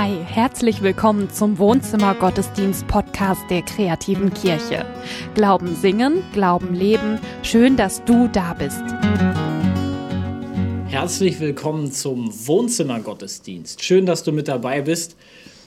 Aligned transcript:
Hi, 0.00 0.16
herzlich 0.24 0.80
willkommen 0.80 1.28
zum 1.28 1.58
Wohnzimmer 1.58 2.14
Gottesdienst 2.14 2.86
Podcast 2.86 3.40
der 3.50 3.62
kreativen 3.62 4.32
Kirche. 4.32 4.86
Glauben 5.34 5.74
singen, 5.74 6.22
Glauben 6.32 6.72
leben. 6.72 7.18
Schön, 7.42 7.76
dass 7.76 8.04
du 8.04 8.28
da 8.28 8.54
bist. 8.54 8.80
Herzlich 10.86 11.40
willkommen 11.40 11.90
zum 11.90 12.30
Wohnzimmer 12.46 13.00
Gottesdienst. 13.00 13.82
Schön, 13.82 14.06
dass 14.06 14.22
du 14.22 14.30
mit 14.30 14.46
dabei 14.46 14.82
bist. 14.82 15.16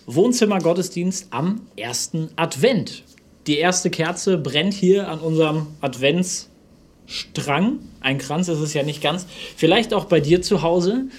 Wohnzimmer 0.05 0.59
Gottesdienst 0.59 1.27
am 1.31 1.63
ersten 1.75 2.29
Advent. 2.37 3.03
Die 3.47 3.57
erste 3.57 3.89
Kerze 3.89 4.37
brennt 4.37 4.73
hier 4.73 5.09
an 5.09 5.19
unserem 5.19 5.67
Adventsstrang. 5.81 7.79
Ein 7.99 8.17
Kranz 8.17 8.47
ist 8.47 8.59
es 8.59 8.73
ja 8.73 8.83
nicht 8.83 9.01
ganz. 9.03 9.25
Vielleicht 9.57 9.93
auch 9.93 10.05
bei 10.05 10.21
dir 10.21 10.41
zu 10.41 10.61
Hause. 10.61 11.09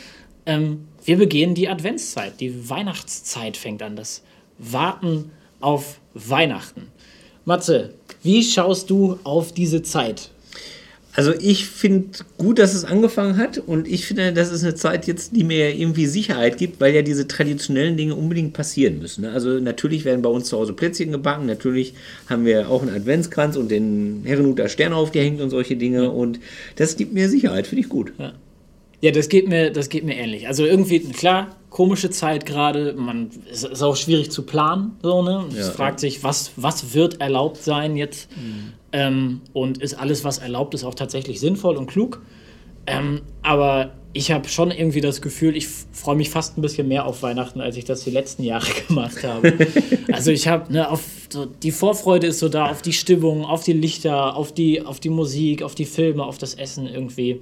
Ähm, 0.46 0.86
wir 1.05 1.16
begehen 1.16 1.55
die 1.55 1.69
Adventszeit, 1.69 2.41
die 2.41 2.69
Weihnachtszeit 2.69 3.56
fängt 3.56 3.83
an, 3.83 3.97
das 3.97 4.23
Warten 4.59 5.30
auf 5.60 6.01
Weihnachten. 6.15 6.88
Matze, 7.45 7.95
wie 8.23 8.45
schaust 8.45 8.91
du 8.91 9.19
auf 9.24 9.52
diese 9.52 9.83
Zeit? 9.83 10.30
Also 11.15 11.34
ich 11.38 11.66
finde 11.66 12.20
gut, 12.38 12.59
dass 12.59 12.73
es 12.73 12.87
angefangen 12.87 13.37
hat 13.37 13.59
und 13.59 13.87
ich 13.87 14.07
finde, 14.07 14.33
das 14.33 14.51
ist 14.51 14.62
eine 14.62 14.74
Zeit 14.74 15.07
jetzt, 15.07 15.37
die 15.37 15.45
mir 15.45 15.74
irgendwie 15.74 16.07
Sicherheit 16.07 16.57
gibt, 16.57 16.80
weil 16.80 16.95
ja 16.95 17.02
diese 17.02 17.29
traditionellen 17.29 17.98
Dinge 17.98 18.15
unbedingt 18.15 18.55
passieren 18.55 18.98
müssen. 18.98 19.23
Ne? 19.23 19.32
Also 19.32 19.59
natürlich 19.60 20.07
werden 20.07 20.23
bei 20.23 20.30
uns 20.30 20.48
zu 20.48 20.57
Hause 20.57 20.73
Plätzchen 20.73 21.12
gebacken, 21.12 21.45
natürlich 21.45 21.93
haben 22.30 22.46
wir 22.46 22.71
auch 22.71 22.80
einen 22.80 22.95
Adventskranz 22.95 23.57
und 23.57 23.71
den 23.71 24.23
Herrenhuter 24.24 24.71
Stern 24.71 24.95
aufgehängt 24.95 25.43
und 25.43 25.51
solche 25.51 25.77
Dinge 25.77 26.10
und 26.10 26.41
das 26.77 26.96
gibt 26.96 27.12
mir 27.12 27.29
Sicherheit, 27.29 27.66
finde 27.66 27.82
ich 27.82 27.91
gut. 27.91 28.15
Ja. 28.19 28.32
Ja, 29.02 29.11
das 29.11 29.29
geht 29.29 29.48
mir, 29.48 29.70
das 29.70 29.88
geht 29.88 30.05
mir 30.05 30.16
ähnlich. 30.16 30.47
Also 30.47 30.65
irgendwie, 30.65 31.01
klar, 31.01 31.56
komische 31.70 32.10
Zeit 32.10 32.47
gerade. 32.47 32.93
Man 32.93 33.30
es 33.51 33.65
ist 33.65 33.83
auch 33.83 33.97
schwierig 33.97 34.30
zu 34.30 34.45
planen. 34.45 34.93
So, 35.02 35.23
ne? 35.23 35.45
Es 35.51 35.66
ja, 35.66 35.73
fragt 35.73 35.99
sich, 35.99 36.23
was, 36.23 36.52
was 36.54 36.95
wird 36.95 37.21
erlaubt 37.21 37.57
sein 37.57 37.96
jetzt? 37.96 38.30
Mhm. 38.37 38.73
Ähm, 38.93 39.41
und 39.52 39.79
ist 39.79 39.95
alles, 39.95 40.23
was 40.23 40.38
erlaubt 40.38 40.74
ist, 40.74 40.85
auch 40.85 40.95
tatsächlich 40.95 41.41
sinnvoll 41.41 41.76
und 41.76 41.88
klug? 41.88 42.23
Ähm, 42.87 43.23
aber 43.43 43.93
ich 44.13 44.30
habe 44.30 44.49
schon 44.49 44.71
irgendwie 44.71 45.01
das 45.01 45.21
Gefühl, 45.21 45.57
ich 45.57 45.66
freue 45.66 46.15
mich 46.15 46.30
fast 46.30 46.57
ein 46.57 46.63
bisschen 46.63 46.87
mehr 46.87 47.04
auf 47.04 47.24
Weihnachten, 47.24 47.60
als 47.60 47.76
ich 47.76 47.85
das 47.85 48.04
die 48.04 48.10
letzten 48.10 48.45
Jahre 48.45 48.69
gemacht 48.88 49.24
habe. 49.24 49.52
also 50.13 50.30
ich 50.30 50.46
habe, 50.46 50.73
ne, 50.73 50.88
auf 50.88 51.02
so, 51.29 51.46
die 51.46 51.73
Vorfreude 51.73 52.29
ist 52.29 52.38
so 52.38 52.48
da, 52.48 52.71
auf 52.71 52.82
die 52.82 52.93
Stimmung, 52.93 53.45
auf 53.45 53.65
die 53.65 53.73
Lichter, 53.73 54.37
auf 54.37 54.52
die, 54.52 54.82
auf 54.82 55.01
die 55.01 55.09
Musik, 55.09 55.65
auf 55.65 55.74
die 55.74 55.87
Filme, 55.87 56.23
auf 56.23 56.38
das 56.38 56.54
Essen 56.54 56.87
irgendwie 56.87 57.41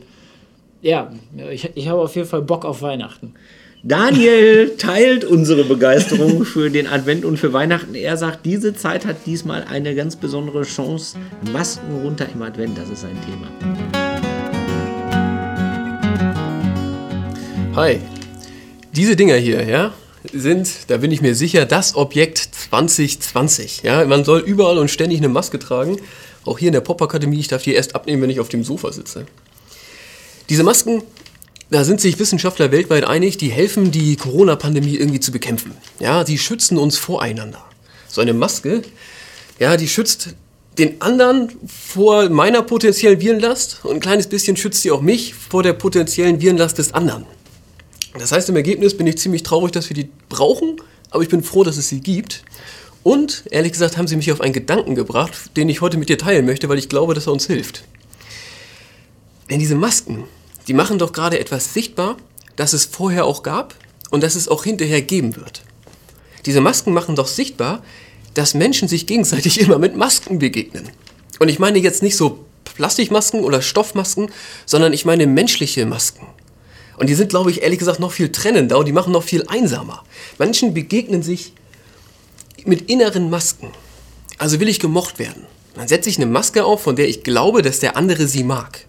ja, 0.82 1.12
ich, 1.50 1.70
ich 1.74 1.88
habe 1.88 2.00
auf 2.00 2.16
jeden 2.16 2.28
Fall 2.28 2.42
Bock 2.42 2.64
auf 2.64 2.80
Weihnachten. 2.82 3.34
Daniel 3.82 4.76
teilt 4.76 5.24
unsere 5.24 5.64
Begeisterung 5.64 6.44
für 6.44 6.70
den 6.70 6.86
Advent 6.86 7.24
und 7.24 7.38
für 7.38 7.52
Weihnachten. 7.52 7.94
Er 7.94 8.16
sagt, 8.16 8.44
diese 8.44 8.74
Zeit 8.74 9.06
hat 9.06 9.16
diesmal 9.26 9.64
eine 9.64 9.94
ganz 9.94 10.16
besondere 10.16 10.62
Chance. 10.62 11.16
Masken 11.52 12.02
runter 12.02 12.26
im 12.34 12.42
Advent, 12.42 12.76
das 12.76 12.90
ist 12.90 13.04
ein 13.04 13.18
Thema. 13.24 13.48
Hi, 17.76 18.00
diese 18.92 19.16
Dinger 19.16 19.36
hier, 19.36 19.62
ja, 19.64 19.94
sind, 20.32 20.90
da 20.90 20.98
bin 20.98 21.10
ich 21.10 21.22
mir 21.22 21.34
sicher, 21.34 21.64
das 21.64 21.94
Objekt 21.94 22.38
2020. 22.38 23.82
Ja, 23.82 24.04
man 24.04 24.24
soll 24.24 24.40
überall 24.40 24.78
und 24.78 24.90
ständig 24.90 25.18
eine 25.18 25.28
Maske 25.28 25.58
tragen. 25.58 25.98
Auch 26.44 26.58
hier 26.58 26.68
in 26.68 26.74
der 26.74 26.80
Popakademie, 26.80 27.38
ich 27.38 27.48
darf 27.48 27.62
die 27.62 27.74
erst 27.74 27.94
abnehmen, 27.94 28.22
wenn 28.22 28.30
ich 28.30 28.40
auf 28.40 28.48
dem 28.48 28.64
Sofa 28.64 28.92
sitze. 28.92 29.26
Diese 30.50 30.64
Masken, 30.64 31.04
da 31.70 31.84
sind 31.84 32.00
sich 32.00 32.18
Wissenschaftler 32.18 32.72
weltweit 32.72 33.04
einig, 33.04 33.38
die 33.38 33.50
helfen, 33.50 33.92
die 33.92 34.16
Corona-Pandemie 34.16 34.96
irgendwie 34.96 35.20
zu 35.20 35.30
bekämpfen. 35.30 35.70
Ja, 36.00 36.26
sie 36.26 36.38
schützen 36.38 36.76
uns 36.76 36.98
voreinander. 36.98 37.64
So 38.08 38.20
eine 38.20 38.34
Maske, 38.34 38.82
ja, 39.60 39.76
die 39.76 39.86
schützt 39.86 40.34
den 40.76 41.00
anderen 41.00 41.52
vor 41.68 42.30
meiner 42.30 42.62
potenziellen 42.62 43.20
Virenlast 43.20 43.84
und 43.84 43.94
ein 43.94 44.00
kleines 44.00 44.26
bisschen 44.26 44.56
schützt 44.56 44.82
sie 44.82 44.90
auch 44.90 45.02
mich 45.02 45.34
vor 45.34 45.62
der 45.62 45.72
potenziellen 45.72 46.40
Virenlast 46.40 46.78
des 46.78 46.94
anderen. 46.94 47.26
Das 48.18 48.32
heißt, 48.32 48.48
im 48.48 48.56
Ergebnis 48.56 48.96
bin 48.96 49.06
ich 49.06 49.18
ziemlich 49.18 49.44
traurig, 49.44 49.70
dass 49.70 49.88
wir 49.88 49.94
die 49.94 50.08
brauchen, 50.28 50.78
aber 51.10 51.22
ich 51.22 51.28
bin 51.28 51.44
froh, 51.44 51.62
dass 51.62 51.76
es 51.76 51.88
sie 51.88 52.00
gibt. 52.00 52.42
Und 53.04 53.44
ehrlich 53.52 53.70
gesagt 53.70 53.96
haben 53.96 54.08
sie 54.08 54.16
mich 54.16 54.32
auf 54.32 54.40
einen 54.40 54.52
Gedanken 54.52 54.96
gebracht, 54.96 55.56
den 55.56 55.68
ich 55.68 55.80
heute 55.80 55.96
mit 55.96 56.08
dir 56.08 56.18
teilen 56.18 56.44
möchte, 56.44 56.68
weil 56.68 56.78
ich 56.78 56.88
glaube, 56.88 57.14
dass 57.14 57.28
er 57.28 57.32
uns 57.34 57.46
hilft. 57.46 57.84
Denn 59.50 59.58
diese 59.58 59.74
Masken, 59.74 60.24
die 60.70 60.74
machen 60.74 61.00
doch 61.00 61.12
gerade 61.12 61.40
etwas 61.40 61.74
sichtbar, 61.74 62.16
das 62.54 62.74
es 62.74 62.84
vorher 62.84 63.24
auch 63.24 63.42
gab 63.42 63.74
und 64.10 64.22
das 64.22 64.36
es 64.36 64.46
auch 64.46 64.62
hinterher 64.62 65.02
geben 65.02 65.34
wird. 65.34 65.62
Diese 66.46 66.60
Masken 66.60 66.92
machen 66.92 67.16
doch 67.16 67.26
sichtbar, 67.26 67.82
dass 68.34 68.54
Menschen 68.54 68.86
sich 68.86 69.08
gegenseitig 69.08 69.60
immer 69.62 69.80
mit 69.80 69.96
Masken 69.96 70.38
begegnen. 70.38 70.88
Und 71.40 71.48
ich 71.48 71.58
meine 71.58 71.80
jetzt 71.80 72.04
nicht 72.04 72.16
so 72.16 72.44
Plastikmasken 72.62 73.40
oder 73.40 73.62
Stoffmasken, 73.62 74.30
sondern 74.64 74.92
ich 74.92 75.04
meine 75.04 75.26
menschliche 75.26 75.86
Masken. 75.86 76.24
Und 76.98 77.08
die 77.08 77.16
sind, 77.16 77.30
glaube 77.30 77.50
ich, 77.50 77.62
ehrlich 77.62 77.80
gesagt 77.80 77.98
noch 77.98 78.12
viel 78.12 78.30
trennender 78.30 78.78
und 78.78 78.86
die 78.86 78.92
machen 78.92 79.12
noch 79.12 79.24
viel 79.24 79.44
einsamer. 79.48 80.04
Menschen 80.38 80.72
begegnen 80.72 81.24
sich 81.24 81.52
mit 82.64 82.88
inneren 82.88 83.28
Masken. 83.28 83.72
Also 84.38 84.60
will 84.60 84.68
ich 84.68 84.78
gemocht 84.78 85.18
werden. 85.18 85.46
Dann 85.74 85.88
setze 85.88 86.08
ich 86.08 86.16
eine 86.18 86.26
Maske 86.26 86.64
auf, 86.64 86.80
von 86.80 86.94
der 86.94 87.08
ich 87.08 87.24
glaube, 87.24 87.62
dass 87.62 87.80
der 87.80 87.96
andere 87.96 88.28
sie 88.28 88.44
mag. 88.44 88.86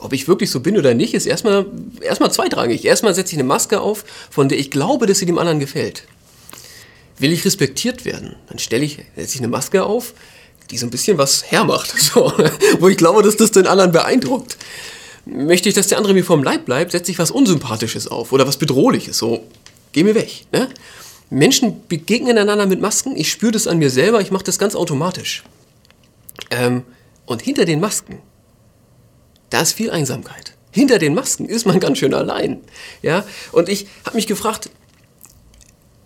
Ob 0.00 0.12
ich 0.12 0.28
wirklich 0.28 0.50
so 0.50 0.60
bin 0.60 0.78
oder 0.78 0.94
nicht, 0.94 1.14
ist 1.14 1.26
erstmal, 1.26 1.66
erstmal 2.00 2.32
zweitrangig. 2.32 2.84
Erstmal 2.84 3.14
setze 3.14 3.32
ich 3.32 3.38
eine 3.38 3.46
Maske 3.46 3.80
auf, 3.80 4.04
von 4.30 4.48
der 4.48 4.58
ich 4.58 4.70
glaube, 4.70 5.06
dass 5.06 5.18
sie 5.18 5.26
dem 5.26 5.38
anderen 5.38 5.60
gefällt. 5.60 6.04
Will 7.18 7.32
ich 7.32 7.44
respektiert 7.44 8.06
werden, 8.06 8.36
dann 8.48 8.58
stelle 8.58 8.84
ich, 8.84 8.98
setze 9.14 9.34
ich 9.34 9.40
eine 9.40 9.48
Maske 9.48 9.84
auf, 9.84 10.14
die 10.70 10.78
so 10.78 10.86
ein 10.86 10.90
bisschen 10.90 11.18
was 11.18 11.50
hermacht, 11.50 11.90
so, 12.00 12.32
wo 12.78 12.88
ich 12.88 12.96
glaube, 12.96 13.22
dass 13.22 13.36
das 13.36 13.50
den 13.50 13.66
anderen 13.66 13.92
beeindruckt. 13.92 14.56
Möchte 15.26 15.68
ich, 15.68 15.74
dass 15.74 15.88
der 15.88 15.98
andere 15.98 16.14
mir 16.14 16.24
vom 16.24 16.42
Leib 16.42 16.64
bleibt, 16.64 16.92
setze 16.92 17.10
ich 17.10 17.18
was 17.18 17.30
Unsympathisches 17.30 18.08
auf 18.08 18.32
oder 18.32 18.46
was 18.46 18.56
Bedrohliches, 18.56 19.18
so, 19.18 19.44
geh 19.92 20.02
mir 20.02 20.14
weg. 20.14 20.46
Ne? 20.50 20.68
Menschen 21.28 21.86
begegnen 21.88 22.38
einander 22.38 22.66
mit 22.66 22.80
Masken, 22.80 23.16
ich 23.16 23.30
spüre 23.30 23.52
das 23.52 23.66
an 23.66 23.78
mir 23.78 23.90
selber, 23.90 24.22
ich 24.22 24.30
mache 24.30 24.44
das 24.44 24.58
ganz 24.58 24.74
automatisch. 24.74 25.44
Ähm, 26.50 26.84
und 27.26 27.42
hinter 27.42 27.66
den 27.66 27.80
Masken 27.80 28.18
da 29.50 29.60
ist 29.60 29.72
viel 29.72 29.90
Einsamkeit. 29.90 30.54
Hinter 30.72 30.98
den 30.98 31.14
Masken 31.14 31.46
ist 31.46 31.66
man 31.66 31.80
ganz 31.80 31.98
schön 31.98 32.14
allein. 32.14 32.60
Ja? 33.02 33.24
Und 33.52 33.68
ich 33.68 33.86
habe 34.04 34.16
mich 34.16 34.26
gefragt, 34.26 34.70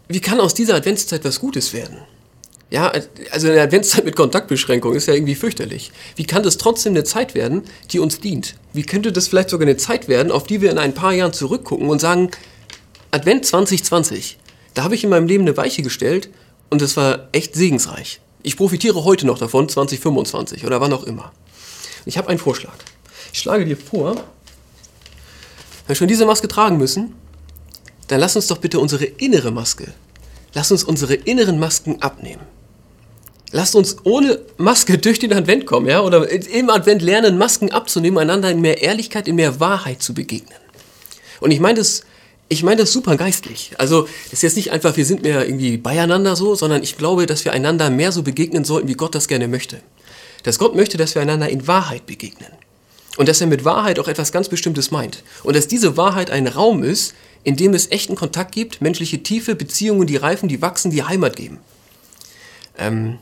wie 0.09 0.21
kann 0.21 0.41
aus 0.41 0.55
dieser 0.55 0.75
Adventszeit 0.75 1.25
was 1.25 1.41
Gutes 1.41 1.72
werden? 1.72 1.99
Ja, 2.71 2.93
also 3.31 3.49
eine 3.49 3.60
Adventszeit 3.60 4.05
mit 4.05 4.16
Kontaktbeschränkung 4.16 4.94
ist 4.94 5.06
ja 5.06 5.15
irgendwie 5.15 5.34
fürchterlich. 5.34 5.93
Wie 6.16 6.25
kann 6.25 6.43
das 6.43 6.59
trotzdem 6.59 6.94
eine 6.94 7.05
Zeit 7.05 7.34
werden, 7.34 7.62
die 7.93 8.00
uns 8.00 8.21
dient? 8.21 8.56
Wie 8.72 8.82
könnte 8.82 9.12
das 9.12 9.28
vielleicht 9.28 9.50
sogar 9.50 9.69
eine 9.69 9.76
Zeit 9.76 10.09
werden, 10.09 10.32
auf 10.32 10.44
die 10.44 10.61
wir 10.61 10.71
in 10.71 10.78
ein 10.78 10.94
paar 10.94 11.12
Jahren 11.12 11.32
zurückgucken 11.32 11.88
und 11.88 12.00
sagen, 12.00 12.31
Advent 13.12 13.47
2020, 13.47 14.38
da 14.72 14.82
habe 14.82 14.97
ich 14.97 15.05
in 15.05 15.11
meinem 15.11 15.28
Leben 15.28 15.44
eine 15.44 15.56
Weiche 15.56 15.82
gestellt 15.82 16.31
und 16.69 16.82
es 16.82 16.97
war 16.97 17.28
echt 17.31 17.55
segensreich. 17.55 18.21
Ich 18.43 18.56
profitiere 18.56 19.05
heute 19.05 19.26
noch 19.26 19.38
davon, 19.38 19.69
2025 19.69 20.66
oder 20.66 20.81
wann 20.81 20.93
auch 20.93 21.05
immer. 21.05 21.32
Ich 22.06 22.19
habe 22.19 22.28
einen 22.28 22.41
Vorschlag. 22.41 22.75
Ich 23.34 23.41
schlage 23.41 23.65
dir 23.65 23.77
vor, 23.77 24.15
wenn 24.15 24.22
wir 25.89 25.97
schon 25.97 26.06
diese 26.06 26.25
Maske 26.25 26.47
tragen 26.47 26.78
müssen, 26.78 27.15
dann 28.06 28.21
lass 28.21 28.37
uns 28.37 28.47
doch 28.47 28.59
bitte 28.59 28.78
unsere 28.78 29.06
innere 29.06 29.50
Maske, 29.50 29.93
lass 30.55 30.71
uns 30.71 30.84
unsere 30.84 31.15
inneren 31.15 31.59
Masken 31.59 32.00
abnehmen. 32.00 32.43
Lasst 33.50 33.75
uns 33.75 33.97
ohne 34.05 34.39
Maske 34.56 34.99
durch 34.99 35.19
den 35.19 35.33
Advent 35.33 35.67
kommen, 35.67 35.89
ja, 35.89 36.00
oder 36.00 36.31
im 36.31 36.71
Advent 36.71 37.03
lernen, 37.03 37.37
Masken 37.37 37.73
abzunehmen, 37.73 38.19
einander 38.19 38.53
in 38.53 38.61
mehr 38.61 38.83
Ehrlichkeit, 38.83 39.27
in 39.27 39.34
mehr 39.34 39.59
Wahrheit 39.59 40.00
zu 40.00 40.15
begegnen. 40.15 40.61
Und 41.41 41.50
ich 41.50 41.59
meine 41.59 41.81
das, 41.81 42.05
ich 42.49 42.62
meine 42.62 42.83
das 42.83 42.93
super 42.93 43.17
geistlich. 43.17 43.73
Also, 43.78 44.03
das 44.27 44.34
ist 44.34 44.43
jetzt 44.43 44.56
nicht 44.56 44.70
einfach, 44.70 44.97
wir 44.97 45.05
sind 45.05 45.25
mehr 45.25 45.44
irgendwie 45.44 45.76
beieinander 45.76 46.37
so, 46.37 46.55
sondern 46.55 46.85
ich 46.85 46.97
glaube, 46.99 47.26
dass 47.26 47.44
wir 47.44 47.53
einander 47.53 47.91
mehr 47.91 48.12
so 48.12 48.23
begegnen 48.23 48.64
sollten, 48.64 48.87
wie 48.87 48.94
Gott 48.94 49.17
das 49.17 49.26
gerne 49.26 49.49
möchte. 49.49 49.81
Dass 50.44 50.61
Gott 50.61 50.76
möchte, 50.76 50.99
dass 50.99 51.17
wir 51.17 51.23
einander 51.23 51.49
in 51.49 51.67
Wahrheit 51.67 52.06
begegnen. 52.06 52.63
Und 53.16 53.28
dass 53.28 53.40
er 53.40 53.46
mit 53.46 53.64
Wahrheit 53.64 53.99
auch 53.99 54.08
etwas 54.08 54.32
ganz 54.32 54.49
Bestimmtes 54.49 54.90
meint. 54.90 55.22
Und 55.44 55.56
dass 55.56 55.69
diese 55.69 55.96
Wahrheit 55.96 56.31
ein 56.31 56.46
Raum 56.46 56.82
ist, 56.82 57.14
in 57.44 57.56
dem 57.56 57.75
es 57.75 57.90
echten 57.90 58.16
Kontakt 58.16 58.52
gibt, 58.52 58.81
menschliche 58.81 59.22
Tiefe, 59.22 59.55
Beziehungen, 59.55 60.06
die 60.06 60.16
reifen, 60.16 60.49
die 60.49 60.62
wachsen, 60.62 60.90
die 60.90 61.05
Heimat 61.05 61.37
geben. 61.37 61.58
Ähm, 62.78 63.19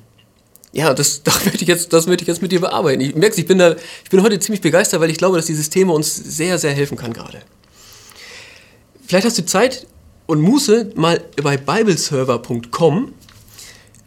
ja, 0.73 0.95
das, 0.95 1.23
das, 1.25 1.45
möchte 1.45 1.63
ich 1.63 1.69
jetzt, 1.69 1.93
das 1.93 2.07
möchte 2.07 2.23
ich 2.23 2.29
jetzt 2.29 2.41
mit 2.41 2.53
dir 2.53 2.61
bearbeiten. 2.61 3.01
Ich 3.01 3.15
merke, 3.15 3.39
ich 3.39 3.47
bin, 3.47 3.59
da, 3.59 3.77
ich 4.05 4.11
bin 4.11 4.23
heute 4.23 4.39
ziemlich 4.41 4.63
begeistert, 4.63 5.01
weil 5.01 5.11
ich 5.11 5.19
glaube, 5.19 5.37
dass 5.37 5.47
dieses 5.47 5.69
Thema 5.71 5.93
uns 5.93 6.15
sehr, 6.15 6.59
sehr 6.59 6.73
helfen 6.73 6.97
kann 6.97 7.13
gerade. 7.13 7.43
Vielleicht 9.07 9.27
hast 9.27 9.37
du 9.37 9.45
Zeit 9.45 9.87
und 10.27 10.41
Muße, 10.41 10.93
mal 10.95 11.23
bei 11.43 11.57
bibleserver.com 11.57 13.13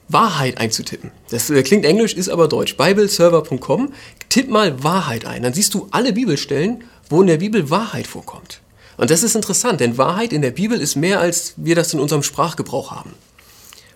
Wahrheit 0.07 0.59
einzutippen. 0.59 1.11
Das 1.29 1.49
äh, 1.49 1.63
klingt 1.63 1.85
englisch, 1.85 2.13
ist 2.13 2.29
aber 2.29 2.47
deutsch. 2.47 2.77
Bibleserver.com. 2.77 3.93
Tipp 4.29 4.49
mal 4.49 4.83
Wahrheit 4.83 5.25
ein. 5.25 5.43
Dann 5.43 5.53
siehst 5.53 5.73
du 5.73 5.87
alle 5.91 6.13
Bibelstellen, 6.13 6.83
wo 7.09 7.21
in 7.21 7.27
der 7.27 7.37
Bibel 7.37 7.69
Wahrheit 7.69 8.07
vorkommt. 8.07 8.61
Und 8.97 9.09
das 9.09 9.23
ist 9.23 9.35
interessant, 9.35 9.81
denn 9.81 9.97
Wahrheit 9.97 10.31
in 10.31 10.41
der 10.41 10.51
Bibel 10.51 10.79
ist 10.79 10.95
mehr, 10.95 11.19
als 11.19 11.53
wir 11.57 11.75
das 11.75 11.93
in 11.93 11.99
unserem 11.99 12.23
Sprachgebrauch 12.23 12.91
haben. 12.91 13.13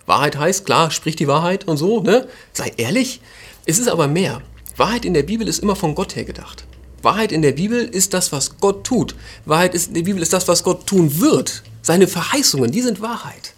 Wahrheit 0.06 0.36
heißt, 0.36 0.66
klar, 0.66 0.90
sprich 0.90 1.16
die 1.16 1.28
Wahrheit 1.28 1.66
und 1.66 1.76
so, 1.76 2.02
ne? 2.02 2.28
Sei 2.52 2.72
ehrlich. 2.76 3.20
Es 3.64 3.78
ist 3.78 3.88
aber 3.88 4.08
mehr. 4.08 4.42
Wahrheit 4.76 5.04
in 5.04 5.14
der 5.14 5.22
Bibel 5.22 5.46
ist 5.46 5.60
immer 5.60 5.76
von 5.76 5.94
Gott 5.94 6.16
her 6.16 6.24
gedacht. 6.24 6.64
Wahrheit 7.02 7.32
in 7.32 7.42
der 7.42 7.52
Bibel 7.52 7.82
ist 7.84 8.12
das, 8.12 8.32
was 8.32 8.58
Gott 8.58 8.84
tut. 8.84 9.14
Wahrheit 9.46 9.74
in 9.74 9.94
der 9.94 10.02
Bibel 10.02 10.20
ist 10.20 10.32
das, 10.32 10.48
was 10.48 10.64
Gott 10.64 10.86
tun 10.86 11.20
wird. 11.20 11.62
Seine 11.82 12.08
Verheißungen, 12.08 12.70
die 12.70 12.82
sind 12.82 13.00
Wahrheit. 13.00 13.54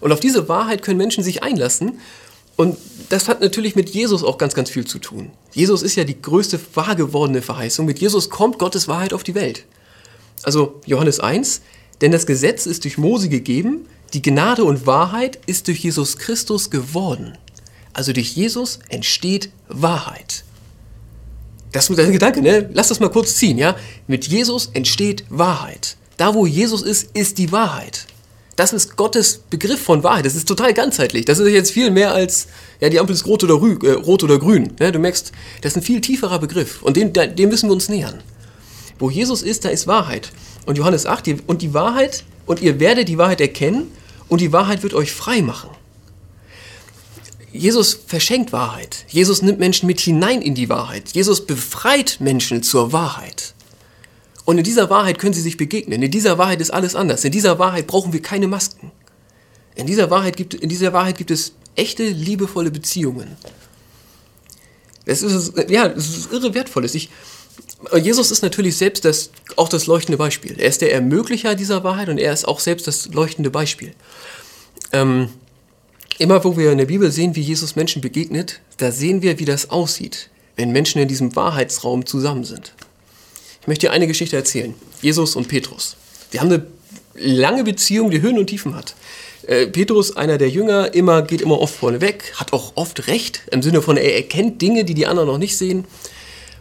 Und 0.00 0.12
auf 0.12 0.20
diese 0.20 0.48
Wahrheit 0.48 0.82
können 0.82 0.98
Menschen 0.98 1.24
sich 1.24 1.42
einlassen. 1.42 2.00
Und 2.56 2.78
das 3.10 3.28
hat 3.28 3.40
natürlich 3.40 3.76
mit 3.76 3.90
Jesus 3.90 4.24
auch 4.24 4.38
ganz, 4.38 4.54
ganz 4.54 4.70
viel 4.70 4.86
zu 4.86 4.98
tun. 4.98 5.30
Jesus 5.52 5.82
ist 5.82 5.94
ja 5.96 6.04
die 6.04 6.20
größte 6.20 6.58
wahr 6.74 6.96
gewordene 6.96 7.42
Verheißung. 7.42 7.86
Mit 7.86 7.98
Jesus 7.98 8.30
kommt 8.30 8.58
Gottes 8.58 8.88
Wahrheit 8.88 9.12
auf 9.12 9.22
die 9.22 9.34
Welt. 9.34 9.64
Also 10.42 10.80
Johannes 10.86 11.20
1, 11.20 11.60
denn 12.00 12.12
das 12.12 12.26
Gesetz 12.26 12.66
ist 12.66 12.84
durch 12.84 12.98
Mose 12.98 13.28
gegeben, 13.28 13.86
die 14.14 14.22
Gnade 14.22 14.64
und 14.64 14.86
Wahrheit 14.86 15.38
ist 15.46 15.68
durch 15.68 15.80
Jesus 15.80 16.18
Christus 16.18 16.70
geworden. 16.70 17.36
Also 17.92 18.12
durch 18.12 18.34
Jesus 18.36 18.78
entsteht 18.88 19.50
Wahrheit. 19.68 20.44
Das 21.72 21.90
ist 21.90 21.98
ein 21.98 22.12
Gedanke, 22.12 22.40
ne? 22.40 22.70
Lass 22.72 22.88
das 22.88 23.00
mal 23.00 23.10
kurz 23.10 23.34
ziehen, 23.36 23.58
ja? 23.58 23.76
Mit 24.06 24.26
Jesus 24.26 24.70
entsteht 24.72 25.24
Wahrheit. 25.28 25.96
Da, 26.16 26.34
wo 26.34 26.46
Jesus 26.46 26.82
ist, 26.82 27.10
ist 27.14 27.38
die 27.38 27.52
Wahrheit. 27.52 28.06
Das 28.56 28.72
ist 28.72 28.96
Gottes 28.96 29.42
Begriff 29.50 29.82
von 29.82 30.02
Wahrheit. 30.02 30.24
Das 30.24 30.34
ist 30.34 30.48
total 30.48 30.72
ganzheitlich. 30.72 31.26
Das 31.26 31.38
ist 31.38 31.52
jetzt 31.52 31.72
viel 31.72 31.90
mehr 31.90 32.14
als, 32.14 32.48
ja, 32.80 32.88
die 32.88 32.98
Ampel 32.98 33.14
ist 33.14 33.26
rot 33.26 33.44
oder, 33.44 33.60
rü, 33.60 33.78
äh, 33.82 33.92
rot 33.92 34.24
oder 34.24 34.38
grün. 34.38 34.72
Ne? 34.80 34.92
Du 34.92 34.98
merkst, 34.98 35.32
das 35.60 35.72
ist 35.72 35.76
ein 35.76 35.82
viel 35.82 36.00
tieferer 36.00 36.38
Begriff. 36.38 36.82
Und 36.82 36.96
dem, 36.96 37.12
dem 37.12 37.50
müssen 37.50 37.68
wir 37.68 37.74
uns 37.74 37.90
nähern. 37.90 38.22
Wo 38.98 39.10
Jesus 39.10 39.42
ist, 39.42 39.66
da 39.66 39.68
ist 39.68 39.86
Wahrheit. 39.86 40.32
Und 40.64 40.78
Johannes 40.78 41.04
8, 41.04 41.46
und 41.46 41.60
die 41.60 41.74
Wahrheit, 41.74 42.24
und 42.46 42.62
ihr 42.62 42.80
werdet 42.80 43.08
die 43.08 43.18
Wahrheit 43.18 43.42
erkennen, 43.42 43.92
und 44.28 44.40
die 44.40 44.52
Wahrheit 44.52 44.82
wird 44.82 44.94
euch 44.94 45.12
frei 45.12 45.42
machen. 45.42 45.70
Jesus 47.52 47.98
verschenkt 48.06 48.52
Wahrheit. 48.52 49.04
Jesus 49.08 49.42
nimmt 49.42 49.58
Menschen 49.58 49.86
mit 49.86 50.00
hinein 50.00 50.42
in 50.42 50.54
die 50.54 50.68
Wahrheit. 50.68 51.10
Jesus 51.12 51.46
befreit 51.46 52.16
Menschen 52.20 52.62
zur 52.62 52.92
Wahrheit. 52.92 53.54
Und 54.46 54.58
in 54.58 54.64
dieser 54.64 54.88
Wahrheit 54.88 55.18
können 55.18 55.34
sie 55.34 55.40
sich 55.40 55.56
begegnen. 55.56 56.00
In 56.00 56.10
dieser 56.10 56.38
Wahrheit 56.38 56.60
ist 56.60 56.70
alles 56.70 56.94
anders. 56.94 57.24
In 57.24 57.32
dieser 57.32 57.58
Wahrheit 57.58 57.88
brauchen 57.88 58.12
wir 58.12 58.22
keine 58.22 58.46
Masken. 58.46 58.92
In 59.74 59.86
dieser 59.86 60.08
Wahrheit 60.08 60.36
gibt, 60.36 60.54
in 60.54 60.68
dieser 60.68 60.92
Wahrheit 60.92 61.18
gibt 61.18 61.32
es 61.32 61.52
echte, 61.74 62.04
liebevolle 62.06 62.70
Beziehungen. 62.70 63.36
Das 65.04 65.22
ist, 65.22 65.52
ja, 65.68 65.88
das 65.88 66.08
ist 66.08 66.32
irre 66.32 66.54
wertvolles. 66.54 66.94
Ich, 66.94 67.10
Jesus 68.00 68.30
ist 68.30 68.42
natürlich 68.42 68.76
selbst 68.76 69.04
das, 69.04 69.30
auch 69.56 69.68
das 69.68 69.88
leuchtende 69.88 70.16
Beispiel. 70.16 70.54
Er 70.58 70.68
ist 70.68 70.80
der 70.80 70.92
Ermöglicher 70.92 71.56
dieser 71.56 71.82
Wahrheit 71.82 72.08
und 72.08 72.18
er 72.18 72.32
ist 72.32 72.46
auch 72.46 72.60
selbst 72.60 72.86
das 72.86 73.08
leuchtende 73.08 73.50
Beispiel. 73.50 73.94
Ähm, 74.92 75.28
immer 76.18 76.44
wo 76.44 76.56
wir 76.56 76.70
in 76.70 76.78
der 76.78 76.86
Bibel 76.86 77.10
sehen, 77.10 77.34
wie 77.34 77.42
Jesus 77.42 77.74
Menschen 77.74 78.00
begegnet, 78.00 78.60
da 78.76 78.92
sehen 78.92 79.22
wir, 79.22 79.40
wie 79.40 79.44
das 79.44 79.70
aussieht, 79.70 80.30
wenn 80.54 80.70
Menschen 80.70 81.00
in 81.00 81.08
diesem 81.08 81.34
Wahrheitsraum 81.34 82.06
zusammen 82.06 82.44
sind. 82.44 82.72
Ich 83.66 83.68
möchte 83.68 83.88
dir 83.88 83.92
eine 83.92 84.06
Geschichte 84.06 84.36
erzählen. 84.36 84.76
Jesus 85.02 85.34
und 85.34 85.48
Petrus. 85.48 85.96
Die 86.32 86.38
haben 86.38 86.52
eine 86.52 86.64
lange 87.16 87.64
Beziehung, 87.64 88.12
die 88.12 88.22
Höhen 88.22 88.38
und 88.38 88.46
Tiefen 88.46 88.76
hat. 88.76 88.94
Äh, 89.44 89.66
Petrus, 89.66 90.16
einer 90.16 90.38
der 90.38 90.50
Jünger, 90.50 90.94
immer, 90.94 91.22
geht 91.22 91.40
immer 91.40 91.60
oft 91.60 91.74
vorne 91.74 92.00
weg, 92.00 92.32
hat 92.36 92.52
auch 92.52 92.76
oft 92.76 93.08
recht, 93.08 93.42
im 93.50 93.62
Sinne 93.62 93.82
von, 93.82 93.96
er 93.96 94.14
erkennt 94.14 94.62
Dinge, 94.62 94.84
die 94.84 94.94
die 94.94 95.08
anderen 95.08 95.28
noch 95.28 95.38
nicht 95.38 95.58
sehen. 95.58 95.84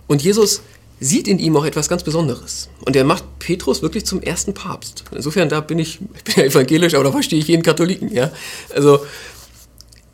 Und 0.08 0.24
Jesus 0.24 0.64
sieht 1.00 1.28
in 1.28 1.38
ihm 1.38 1.56
auch 1.56 1.66
etwas 1.66 1.90
ganz 1.90 2.02
Besonderes. 2.02 2.70
Und 2.86 2.96
er 2.96 3.04
macht 3.04 3.24
Petrus 3.38 3.84
wirklich 3.84 4.08
zum 4.08 4.24
ersten 4.24 4.56
Papst. 4.56 5.04
Insofern, 5.12 5.48
da 5.48 5.62
bin 5.62 5.78
ich, 5.78 6.00
ich 6.16 6.24
bin 6.24 6.34
ja 6.38 6.44
evangelisch, 6.46 6.96
aber 6.96 7.04
da 7.04 7.12
verstehe 7.12 7.38
ich 7.38 7.48
jeden 7.48 7.62
Katholiken, 7.62 8.12
ja. 8.12 8.32
Also, 8.74 9.06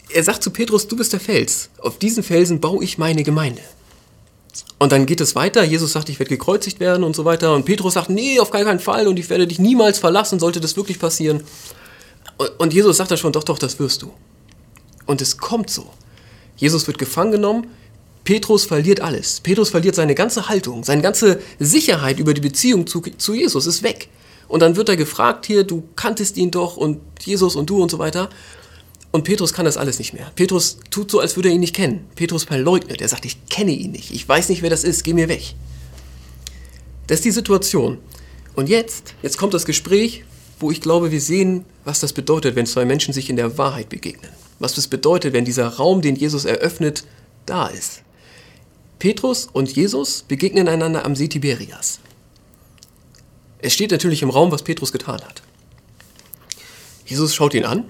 er 0.10 0.26
sagt 0.26 0.44
zu 0.44 0.52
Petrus, 0.52 0.90
du 0.90 0.98
bist 0.98 1.14
der 1.14 1.22
Fels. 1.22 1.70
Auf 1.78 2.00
diesen 2.00 2.22
Felsen 2.22 2.60
baue 2.60 2.84
ich 2.84 2.98
meine 2.98 3.24
Gemeinde. 3.24 3.62
Und 4.80 4.92
dann 4.92 5.06
geht 5.06 5.22
es 5.22 5.36
weiter. 5.36 5.64
Jesus 5.64 5.94
sagt, 5.94 6.10
ich 6.10 6.20
werde 6.20 6.30
gekreuzigt 6.30 6.80
werden 6.80 7.04
und 7.04 7.16
so 7.16 7.24
weiter. 7.26 7.54
Und 7.54 7.66
Petrus 7.66 7.94
sagt, 7.94 8.10
nee, 8.10 8.40
auf 8.40 8.52
keinen 8.52 8.80
Fall 8.80 9.08
und 9.08 9.20
ich 9.20 9.30
werde 9.30 9.48
dich 9.48 9.60
niemals 9.60 10.00
verlassen, 10.00 10.40
sollte 10.40 10.60
das 10.60 10.76
wirklich 10.76 11.00
passieren. 11.00 11.44
Und 12.58 12.74
Jesus 12.74 12.98
sagt 12.98 13.12
dann 13.12 13.18
schon, 13.18 13.32
doch, 13.32 13.44
doch, 13.44 13.60
das 13.60 13.80
wirst 13.80 14.02
du. 14.02 14.12
Und 15.06 15.22
es 15.22 15.38
kommt 15.38 15.70
so. 15.70 15.92
Jesus 16.58 16.88
wird 16.88 16.98
gefangen 16.98 17.32
genommen, 17.32 17.68
Petrus 18.24 18.66
verliert 18.66 19.02
alles. 19.02 19.40
Petrus 19.40 19.70
verliert 19.70 19.96
seine 19.96 20.16
ganze 20.16 20.48
Haltung, 20.48 20.84
seine 20.84 21.02
ganze 21.02 21.40
Sicherheit 21.60 22.20
über 22.20 22.34
die 22.34 22.42
Beziehung 22.42 22.88
zu, 22.88 23.02
zu 23.02 23.34
Jesus 23.34 23.66
ist 23.66 23.84
weg. 23.84 24.10
Und 24.48 24.62
dann 24.62 24.76
wird 24.76 24.90
er 24.90 24.98
gefragt 24.98 25.46
hier, 25.46 25.64
du 25.64 25.84
kanntest 25.96 26.38
ihn 26.38 26.52
doch 26.52 26.78
und 26.78 27.00
Jesus 27.22 27.56
und 27.56 27.70
du 27.70 27.82
und 27.82 27.90
so 27.90 28.00
weiter. 28.00 28.30
Und 29.12 29.26
Petrus 29.26 29.52
kann 29.54 29.66
das 29.66 29.78
alles 29.78 30.00
nicht 30.00 30.14
mehr. 30.14 30.32
Petrus 30.36 30.78
tut 30.90 31.12
so, 31.12 31.20
als 31.20 31.36
würde 31.36 31.50
er 31.50 31.56
ihn 31.56 31.60
nicht 31.60 31.76
kennen. 31.76 32.08
Petrus 32.16 32.46
verleugnet. 32.46 33.02
Er 33.02 33.10
sagt, 33.10 33.26
ich 33.26 33.46
kenne 33.50 33.72
ihn 33.72 33.92
nicht. 33.92 34.12
Ich 34.12 34.28
weiß 34.28 34.48
nicht, 34.50 34.62
wer 34.62 34.70
das 34.70 34.86
ist. 34.86 35.04
Geh 35.04 35.14
mir 35.14 35.28
weg. 35.28 35.54
Das 37.08 37.20
ist 37.20 37.26
die 37.26 37.32
Situation. 37.32 37.98
Und 38.56 38.70
jetzt, 38.70 39.16
jetzt 39.22 39.38
kommt 39.38 39.54
das 39.54 39.66
Gespräch, 39.66 40.24
wo 40.60 40.72
ich 40.72 40.80
glaube, 40.80 41.12
wir 41.12 41.20
sehen, 41.20 41.66
was 41.84 42.00
das 42.00 42.14
bedeutet, 42.14 42.56
wenn 42.56 42.66
zwei 42.66 42.86
Menschen 42.86 43.14
sich 43.14 43.30
in 43.30 43.36
der 43.36 43.58
Wahrheit 43.58 43.90
begegnen. 43.90 44.32
Was 44.60 44.76
das 44.76 44.88
bedeutet, 44.88 45.34
wenn 45.34 45.44
dieser 45.44 45.68
Raum, 45.68 46.02
den 46.02 46.16
Jesus 46.16 46.46
eröffnet, 46.46 47.04
da 47.46 47.68
ist. 47.68 48.04
Petrus 49.00 49.50
und 49.52 49.76
Jesus 49.76 50.22
begegnen 50.22 50.70
einander 50.70 51.04
am 51.06 51.16
See 51.16 51.28
Tiberias. 51.28 52.00
Es 53.60 53.74
steht 53.74 53.92
natürlich 53.92 54.22
im 54.22 54.30
Raum, 54.30 54.52
was 54.52 54.64
Petrus 54.64 54.92
getan 54.92 55.22
hat. 55.22 55.42
Jesus 57.06 57.36
schaut 57.36 57.54
ihn 57.54 57.66
an 57.66 57.86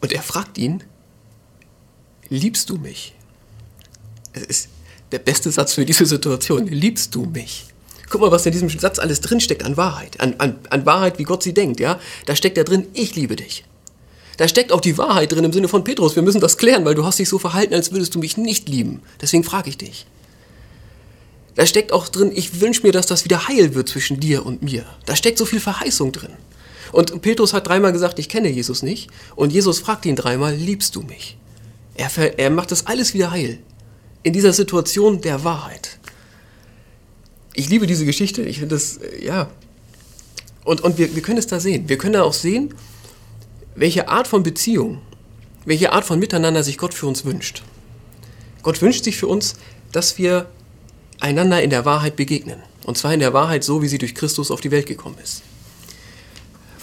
und 0.00 0.12
er 0.12 0.22
fragt 0.22 0.58
ihn, 0.58 0.82
liebst 2.28 2.70
du 2.70 2.76
mich? 2.76 3.14
Es 4.32 4.42
ist 4.42 4.68
der 5.12 5.18
beste 5.18 5.50
Satz 5.50 5.74
für 5.74 5.84
diese 5.84 6.06
Situation. 6.06 6.66
Liebst 6.66 7.14
du 7.14 7.24
mich? 7.24 7.66
Guck 8.10 8.20
mal, 8.20 8.30
was 8.30 8.46
in 8.46 8.52
diesem 8.52 8.68
Satz 8.70 8.98
alles 8.98 9.20
drinsteckt 9.20 9.64
an 9.64 9.76
Wahrheit. 9.76 10.20
An, 10.20 10.34
an, 10.38 10.58
an 10.70 10.86
Wahrheit, 10.86 11.18
wie 11.18 11.24
Gott 11.24 11.42
sie 11.42 11.54
denkt, 11.54 11.80
ja? 11.80 12.00
Da 12.26 12.36
steckt 12.36 12.56
da 12.56 12.64
drin, 12.64 12.86
ich 12.94 13.16
liebe 13.16 13.36
dich. 13.36 13.64
Da 14.38 14.46
steckt 14.46 14.72
auch 14.72 14.80
die 14.80 14.96
Wahrheit 14.96 15.32
drin 15.32 15.44
im 15.44 15.52
Sinne 15.52 15.68
von 15.68 15.84
Petrus. 15.84 16.14
Wir 16.14 16.22
müssen 16.22 16.40
das 16.40 16.56
klären, 16.56 16.84
weil 16.84 16.94
du 16.94 17.04
hast 17.04 17.18
dich 17.18 17.28
so 17.28 17.38
verhalten, 17.38 17.74
als 17.74 17.92
würdest 17.92 18.14
du 18.14 18.18
mich 18.18 18.36
nicht 18.36 18.68
lieben. 18.68 19.02
Deswegen 19.20 19.44
frage 19.44 19.68
ich 19.68 19.78
dich. 19.78 20.06
Da 21.56 21.66
steckt 21.66 21.92
auch 21.92 22.08
drin, 22.08 22.30
ich 22.32 22.60
wünsche 22.60 22.82
mir, 22.82 22.92
dass 22.92 23.06
das 23.06 23.24
wieder 23.24 23.48
heil 23.48 23.74
wird 23.74 23.88
zwischen 23.88 24.20
dir 24.20 24.46
und 24.46 24.62
mir. 24.62 24.86
Da 25.06 25.16
steckt 25.16 25.38
so 25.38 25.44
viel 25.44 25.58
Verheißung 25.58 26.12
drin. 26.12 26.30
Und 26.92 27.20
Petrus 27.22 27.52
hat 27.52 27.66
dreimal 27.66 27.92
gesagt, 27.92 28.18
ich 28.18 28.28
kenne 28.28 28.48
Jesus 28.48 28.82
nicht. 28.82 29.10
Und 29.36 29.52
Jesus 29.52 29.78
fragt 29.78 30.06
ihn 30.06 30.16
dreimal, 30.16 30.54
liebst 30.54 30.96
du 30.96 31.02
mich? 31.02 31.36
Er, 31.94 32.38
er 32.38 32.50
macht 32.50 32.70
das 32.70 32.86
alles 32.86 33.14
wieder 33.14 33.30
heil. 33.30 33.58
In 34.22 34.32
dieser 34.32 34.52
Situation 34.52 35.20
der 35.20 35.44
Wahrheit. 35.44 35.98
Ich 37.54 37.68
liebe 37.68 37.86
diese 37.86 38.04
Geschichte. 38.04 38.42
Ich 38.42 38.58
finde 38.58 38.76
das, 38.76 38.98
äh, 38.98 39.24
ja. 39.24 39.50
Und, 40.64 40.80
und 40.82 40.98
wir, 40.98 41.14
wir 41.14 41.22
können 41.22 41.38
es 41.38 41.46
da 41.46 41.60
sehen. 41.60 41.88
Wir 41.88 41.98
können 41.98 42.12
da 42.12 42.22
auch 42.22 42.32
sehen, 42.32 42.74
welche 43.74 44.08
Art 44.08 44.28
von 44.28 44.42
Beziehung, 44.42 45.00
welche 45.64 45.92
Art 45.92 46.04
von 46.04 46.18
Miteinander 46.18 46.62
sich 46.62 46.78
Gott 46.78 46.94
für 46.94 47.06
uns 47.06 47.24
wünscht. 47.24 47.62
Gott 48.62 48.82
wünscht 48.82 49.04
sich 49.04 49.16
für 49.16 49.26
uns, 49.26 49.54
dass 49.92 50.18
wir 50.18 50.48
einander 51.20 51.62
in 51.62 51.70
der 51.70 51.84
Wahrheit 51.84 52.16
begegnen. 52.16 52.62
Und 52.84 52.96
zwar 52.96 53.12
in 53.12 53.20
der 53.20 53.32
Wahrheit 53.32 53.64
so, 53.64 53.82
wie 53.82 53.88
sie 53.88 53.98
durch 53.98 54.14
Christus 54.14 54.50
auf 54.50 54.60
die 54.60 54.70
Welt 54.70 54.86
gekommen 54.86 55.16
ist. 55.22 55.42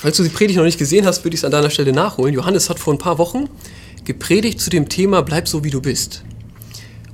Falls 0.05 0.17
du 0.17 0.23
die 0.23 0.29
Predigt 0.29 0.57
noch 0.57 0.65
nicht 0.65 0.77
gesehen 0.77 1.03
hast, 1.03 1.25
würde 1.25 1.33
ich 1.33 1.39
es 1.39 1.45
an 1.45 1.51
deiner 1.51 1.71
Stelle 1.71 1.91
nachholen. 1.91 2.31
Johannes 2.31 2.69
hat 2.69 2.77
vor 2.77 2.93
ein 2.93 2.99
paar 2.99 3.17
Wochen 3.17 3.49
gepredigt 4.03 4.61
zu 4.61 4.69
dem 4.69 4.87
Thema 4.87 5.23
Bleib 5.23 5.47
so, 5.47 5.63
wie 5.63 5.71
du 5.71 5.81
bist. 5.81 6.21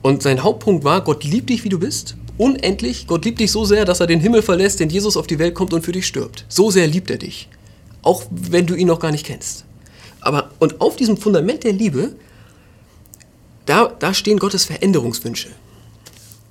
Und 0.02 0.22
sein 0.22 0.44
Hauptpunkt 0.44 0.84
war, 0.84 1.02
Gott 1.02 1.24
liebt 1.24 1.50
dich, 1.50 1.64
wie 1.64 1.70
du 1.70 1.80
bist. 1.80 2.18
Unendlich. 2.38 3.08
Gott 3.08 3.24
liebt 3.24 3.40
dich 3.40 3.50
so 3.50 3.64
sehr, 3.64 3.86
dass 3.86 4.02
er 4.02 4.08
den 4.08 4.20
Himmel 4.20 4.42
verlässt, 4.42 4.82
denn 4.82 4.90
Jesus 4.90 5.16
auf 5.16 5.26
die 5.26 5.40
Welt 5.40 5.56
kommt 5.56 5.72
und 5.72 5.86
für 5.86 5.94
dich 5.94 6.06
stirbt. 6.06 6.44
So 6.50 6.70
sehr 6.70 6.86
liebt 6.86 7.10
er 7.10 7.18
dich. 7.18 7.48
Auch 8.02 8.26
wenn 8.30 8.66
du 8.66 8.76
ihn 8.76 8.88
noch 8.88 9.00
gar 9.00 9.12
nicht 9.12 9.26
kennst. 9.26 9.64
Aber, 10.20 10.52
und 10.60 10.82
auf 10.82 10.98
diesem 10.98 11.16
Fundament 11.16 11.64
der 11.64 11.72
Liebe, 11.72 12.18
da, 13.68 13.96
da 14.00 14.14
stehen 14.14 14.38
Gottes 14.38 14.66
Veränderungswünsche. 14.66 15.48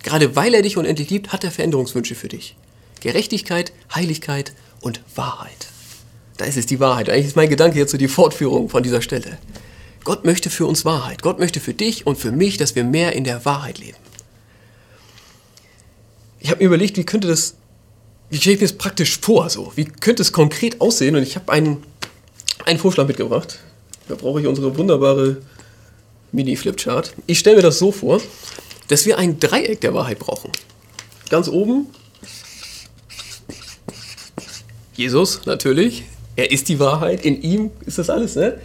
Gerade 0.03 0.37
weil 0.37 0.55
er 0.55 0.63
dich 0.63 0.79
unendlich 0.79 1.11
liebt, 1.11 1.35
hat 1.35 1.45
er 1.45 1.51
Veränderungswünsche 1.51 2.15
für 2.15 2.29
dich. 2.29 2.57
Gerechtigkeit, 3.01 3.75
Heiligkeit 3.95 4.55
und 4.81 5.03
Wahrheit. 5.15 5.67
Da 6.41 6.47
ist 6.47 6.57
es 6.57 6.65
die 6.65 6.81
Wahrheit. 6.81 7.11
Eigentlich 7.11 7.27
ist 7.27 7.37
mein 7.37 7.51
Gedanke 7.51 7.79
jetzt 7.79 7.93
so 7.93 7.99
die 7.99 8.09
Fortführung 8.09 8.71
von 8.71 8.83
dieser 8.83 9.03
Stelle. 9.03 9.37
Gott 10.05 10.25
möchte 10.25 10.49
für 10.49 10.65
uns 10.65 10.87
Wahrheit. 10.87 11.21
Gott 11.21 11.39
möchte 11.39 11.61
für 11.61 11.75
dich 11.75 12.07
und 12.07 12.17
für 12.17 12.33
mich, 12.33 12.57
dass 12.57 12.75
wir 12.75 12.83
mehr 12.83 13.13
in 13.13 13.25
der 13.25 13.45
Wahrheit 13.45 13.79
leben. 13.79 13.99
Ich 16.39 16.49
habe 16.49 16.61
mir 16.61 16.69
überlegt, 16.69 16.97
wie 16.97 17.05
könnte 17.05 17.29
das, 17.29 17.57
wie 18.31 18.39
stelle 18.39 18.55
ich 18.55 18.61
mir 18.63 18.69
das 18.69 18.79
praktisch 18.79 19.19
vor? 19.21 19.51
So? 19.51 19.71
Wie 19.77 19.85
könnte 19.85 20.23
es 20.23 20.33
konkret 20.33 20.81
aussehen? 20.81 21.15
Und 21.15 21.25
ich 21.25 21.37
habe 21.37 21.53
einen, 21.53 21.83
einen 22.65 22.79
Vorschlag 22.79 23.07
mitgebracht. 23.07 23.59
Da 24.09 24.15
brauche 24.15 24.41
ich 24.41 24.47
unsere 24.47 24.79
wunderbare 24.79 25.43
Mini-Flipchart. 26.33 27.13
Ich 27.27 27.39
stelle 27.39 27.57
mir 27.57 27.63
das 27.63 27.79
so 27.79 27.93
vor 27.93 28.23
dass 28.89 29.07
wir 29.07 29.19
ein 29.19 29.39
Dreieck 29.39 29.81
der 29.83 29.95
Wahrheit 29.95 30.19
brauchen. 30.19 30.51
Ganz 31.29 31.47
oben 31.47 31.87
Jesus, 34.97 35.47
natürlich. 35.47 36.03
Er 36.41 36.51
ist 36.51 36.71
die 36.71 36.79
Wahrheit. 36.79 37.27
In 37.27 37.43
ihm 37.43 37.71
ist 37.85 37.99
das 37.99 38.09
alles, 38.09 38.35
ne? 38.35 38.59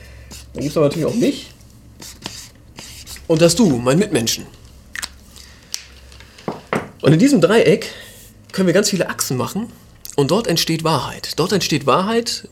Dann 0.54 0.62
gibt 0.64 0.72
es 0.72 0.78
aber 0.78 0.86
natürlich 0.86 1.08
auch 1.08 1.14
mich. 1.14 1.48
Und 3.28 3.42
das 3.42 3.54
du, 3.54 3.66
mein 3.80 4.00
Mitmenschen. 4.00 4.46
Und 7.02 7.12
in 7.12 7.20
diesem 7.20 7.42
Dreieck 7.42 7.92
können 8.54 8.68
wir 8.68 8.74
ganz 8.74 8.90
viele 8.90 9.10
Achsen 9.10 9.36
machen 9.36 9.74
und 10.16 10.32
dort 10.32 10.48
entsteht 10.48 10.86
Wahrheit. 10.86 11.38
Dort 11.38 11.52
entsteht 11.52 11.86
Wahrheit, 11.86 12.48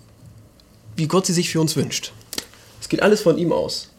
wie 0.97 1.07
Gott 1.07 1.25
sie 1.25 1.31
sich 1.31 1.49
für 1.49 1.61
uns 1.61 1.77
wünscht. 1.77 2.11
Es 2.81 2.89
geht 2.89 3.01
alles 3.01 3.21
von 3.21 3.37
ihm 3.37 3.53
aus. 3.53 3.91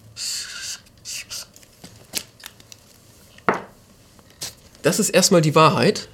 Das 4.83 4.99
ist 4.99 5.09
erstmal 5.09 5.41
die 5.41 5.55
Wahrheit 5.55 6.07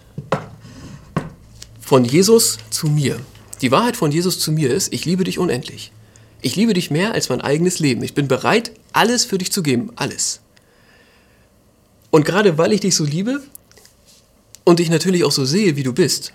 von 1.81 2.05
Jesus 2.05 2.59
zu 2.71 2.87
mir. 2.87 3.19
Die 3.61 3.71
Wahrheit 3.71 3.97
von 3.97 4.11
Jesus 4.11 4.39
zu 4.39 4.53
mir 4.53 4.73
ist, 4.73 4.93
ich 4.93 5.05
liebe 5.05 5.25
dich 5.25 5.39
unendlich. 5.39 5.93
Ich 6.43 6.57
liebe 6.57 6.73
dich 6.73 6.91
mehr 6.91 7.13
als 7.13 7.29
mein 7.29 7.41
eigenes 7.41 7.79
Leben. 7.79 8.03
Ich 8.03 8.15
bin 8.15 8.29
bereit, 8.29 8.73
alles 8.93 9.25
für 9.25 9.39
dich 9.39 9.53
zu 9.53 9.63
geben. 9.63 9.91
Alles. 9.97 10.41
Und 12.11 12.25
gerade 12.25 12.57
weil 12.59 12.73
ich 12.73 12.81
dich 12.81 12.97
so 12.97 13.05
liebe 13.05 13.43
und 14.65 14.79
dich 14.79 14.89
natürlich 14.89 15.25
auch 15.25 15.33
so 15.33 15.45
sehe, 15.45 15.77
wie 15.77 15.83
du 15.83 15.93
bist, 15.93 16.33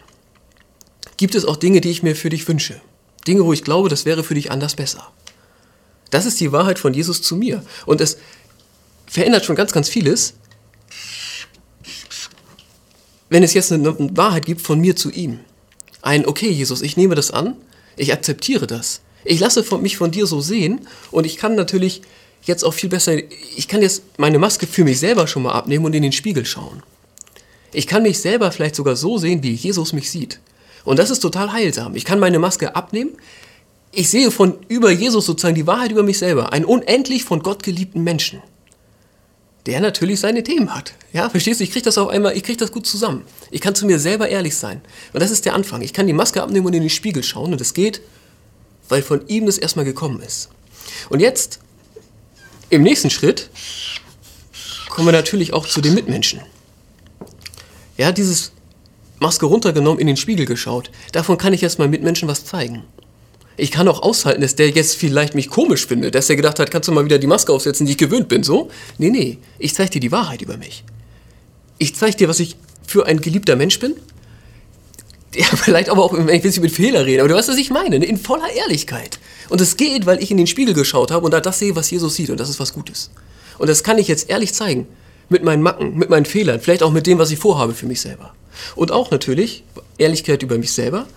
gibt 1.17 1.36
es 1.36 1.46
auch 1.46 1.55
Dinge, 1.55 1.82
die 1.82 1.89
ich 1.89 2.03
mir 2.03 2.15
für 2.15 2.29
dich 2.29 2.48
wünsche. 2.48 2.79
Dinge, 3.27 3.44
wo 3.46 3.53
ich 3.53 3.63
glaube, 3.63 3.89
das 3.89 4.05
wäre 4.05 4.24
für 4.24 4.36
dich 4.36 4.51
anders 4.51 4.75
besser. 4.75 5.12
Das 6.12 6.25
ist 6.25 6.39
die 6.39 6.51
Wahrheit 6.51 6.77
von 6.77 6.94
Jesus 6.94 7.22
zu 7.22 7.36
mir. 7.36 7.63
Und 7.86 8.00
es 8.01 8.17
verändert 9.08 9.46
schon 9.46 9.55
ganz, 9.55 9.72
ganz 9.72 9.89
vieles, 9.89 10.36
wenn 13.29 13.44
es 13.44 13.53
jetzt 13.53 13.72
eine 13.72 13.96
Wahrheit 14.15 14.46
gibt 14.46 14.62
von 14.62 14.79
mir 14.79 14.96
zu 14.96 15.10
ihm. 15.12 15.39
Ein, 16.06 16.28
okay, 16.28 16.52
Jesus, 16.52 16.84
ich 16.84 16.98
nehme 16.98 17.16
das 17.16 17.32
an, 17.32 17.56
ich 17.98 18.14
akzeptiere 18.14 18.68
das. 18.68 19.02
Ich 19.24 19.40
lasse 19.40 19.66
mich 19.78 19.98
von 19.98 20.12
dir 20.12 20.28
so 20.28 20.40
sehen 20.40 20.88
und 21.10 21.26
ich 21.26 21.38
kann 21.38 21.56
natürlich 21.56 22.04
jetzt 22.44 22.64
auch 22.64 22.76
viel 22.76 22.90
besser, 22.90 23.18
ich 23.58 23.68
kann 23.68 23.82
jetzt 23.82 24.04
meine 24.18 24.38
Maske 24.38 24.68
für 24.68 24.84
mich 24.84 25.00
selber 25.00 25.26
schon 25.26 25.42
mal 25.42 25.54
abnehmen 25.54 25.84
und 25.84 25.96
in 25.96 26.04
den 26.04 26.12
Spiegel 26.12 26.46
schauen. 26.46 26.84
Ich 27.74 27.88
kann 27.88 28.04
mich 28.04 28.20
selber 28.20 28.52
vielleicht 28.52 28.76
sogar 28.76 28.96
so 28.96 29.18
sehen, 29.18 29.42
wie 29.42 29.54
Jesus 29.54 29.94
mich 29.94 30.12
sieht. 30.12 30.40
Und 30.84 31.00
das 31.00 31.10
ist 31.10 31.22
total 31.22 31.52
heilsam. 31.52 31.96
Ich 31.96 32.06
kann 32.06 32.20
meine 32.20 32.38
Maske 32.38 32.76
abnehmen. 32.76 33.14
Ich 33.92 34.12
sehe 34.12 34.30
von 34.30 34.60
über 34.68 34.92
Jesus 34.92 35.26
sozusagen 35.26 35.56
die 35.56 35.66
Wahrheit 35.66 35.92
über 35.92 36.04
mich 36.04 36.20
selber. 36.20 36.54
Einen 36.54 36.66
unendlich 36.66 37.24
von 37.24 37.42
Gott 37.42 37.64
geliebten 37.64 38.04
Menschen. 38.04 38.44
Der 39.66 39.80
natürlich 39.80 40.20
seine 40.20 40.44
Themen 40.44 40.74
hat. 40.76 40.94
Ja, 41.12 41.30
verstehst 41.30 41.60
du? 41.60 41.64
Ich 41.64 41.72
kriege 41.72 41.86
das 41.86 41.98
auf 41.98 42.10
einmal, 42.10 42.38
ich 42.38 42.44
kriege 42.44 42.58
das 42.58 42.72
gut 42.72 42.86
zusammen. 42.86 43.24
Ich 43.50 43.62
kann 43.62 43.74
zu 43.74 43.86
mir 43.86 44.00
selber 44.00 44.30
ehrlich 44.30 44.56
sein. 44.56 44.82
Und 45.14 45.22
das 45.22 45.32
ist 45.32 45.46
der 45.46 45.56
Anfang. 45.56 45.82
Ich 45.82 45.94
kann 45.94 46.06
die 46.06 46.14
Maske 46.14 46.44
abnehmen 46.44 46.68
und 46.68 46.74
in 46.74 46.82
den 46.82 46.90
Spiegel 46.90 47.24
schauen. 47.24 47.52
Und 47.52 47.62
es 47.62 47.74
geht, 47.74 48.02
weil 48.90 49.02
von 49.02 49.28
ihm 49.28 49.48
das 49.48 49.58
erstmal 49.58 49.86
gekommen 49.86 50.22
ist. 50.22 50.50
Und 51.10 51.20
jetzt, 51.20 51.60
im 52.70 52.84
nächsten 52.84 53.10
Schritt, 53.10 53.50
kommen 54.90 55.08
wir 55.08 55.14
natürlich 55.14 55.54
auch 55.54 55.68
zu 55.68 55.82
den 55.82 55.96
Mitmenschen. 55.96 56.42
Ja, 57.98 58.12
dieses 58.12 58.52
Maske 59.20 59.46
runtergenommen, 59.46 60.00
in 60.00 60.08
den 60.08 60.18
Spiegel 60.18 60.46
geschaut. 60.46 60.92
Davon 61.12 61.38
kann 61.38 61.54
ich 61.54 61.78
meinen 61.80 61.90
Mitmenschen 61.90 62.28
was 62.28 62.46
zeigen. 62.46 62.84
Ich 63.58 63.72
kann 63.72 63.88
auch 63.88 64.02
aushalten, 64.02 64.42
dass 64.42 64.56
der 64.56 64.70
jetzt 64.70 64.96
vielleicht 64.96 65.34
mich 65.34 65.50
komisch 65.50 65.86
findet, 65.88 66.16
dass 66.16 66.30
er 66.30 66.36
gedacht 66.36 66.60
hat, 66.60 66.72
kannst 66.72 66.88
du 66.90 66.92
mal 66.92 67.06
wieder 67.06 67.20
die 67.20 67.28
Maske 67.28 67.54
aufsetzen, 67.54 67.86
die 67.86 67.94
ich 67.94 67.98
gewöhnt 67.98 68.28
bin, 68.28 68.44
so? 68.44 68.70
Nee, 68.98 69.10
nee, 69.10 69.38
ich 69.60 69.74
zeige 69.74 69.92
dir 69.92 70.02
die 70.02 70.12
Wahrheit 70.12 70.42
über 70.42 70.58
mich. 70.58 70.84
Ich 71.78 71.96
zeige 71.96 72.18
dir, 72.18 72.28
was 72.28 72.40
ich 72.40 72.58
für 72.86 73.06
ein 73.06 73.22
geliebter 73.22 73.56
Mensch 73.56 73.80
bin. 73.80 73.96
Der 75.34 75.46
vielleicht 75.58 75.90
aber 75.90 76.04
auch, 76.04 76.14
ich 76.14 76.26
will 76.28 76.42
nicht 76.42 76.62
mit 76.62 76.72
Fehler 76.72 77.06
reden, 77.06 77.22
aber 77.22 77.30
du 77.30 77.36
weißt, 77.36 77.50
was 77.50 77.58
ich 77.58 77.70
meine, 77.70 78.00
ne? 78.00 78.06
in 78.06 78.18
voller 78.18 78.52
Ehrlichkeit. 78.52 79.20
Und 79.50 79.62
es 79.62 79.78
geht, 79.78 80.06
weil 80.06 80.22
ich 80.22 80.32
in 80.32 80.38
den 80.38 80.48
Spiegel 80.48 80.74
geschaut 80.74 81.12
habe 81.12 81.26
und 81.26 81.32
da 81.32 81.40
das 81.40 81.60
sehe, 81.60 81.76
was 81.76 81.90
Jesus 81.92 82.16
sieht 82.16 82.30
und 82.30 82.40
das 82.40 82.50
ist 82.50 82.60
was 82.60 82.74
Gutes. 82.74 83.12
Und 83.58 83.70
das 83.70 83.84
kann 83.84 83.98
ich 83.98 84.08
jetzt 84.08 84.30
ehrlich 84.30 84.54
zeigen. 84.54 84.88
Mit 85.28 85.44
meinen 85.44 85.64
Macken, 85.64 85.98
mit 85.98 86.12
meinen 86.12 86.26
Fehlern, 86.26 86.60
vielleicht 86.60 86.84
auch 86.84 86.92
mit 86.92 87.08
dem, 87.08 87.18
was 87.18 87.32
ich 87.32 87.40
vorhabe 87.40 87.74
für 87.74 87.88
mich 87.88 88.00
selber. 88.00 88.36
Und 88.76 88.92
auch 88.92 89.10
natürlich 89.10 89.64
Ehrlichkeit 89.98 90.44
über 90.44 90.60
mich 90.60 90.72
selber, 90.72 91.08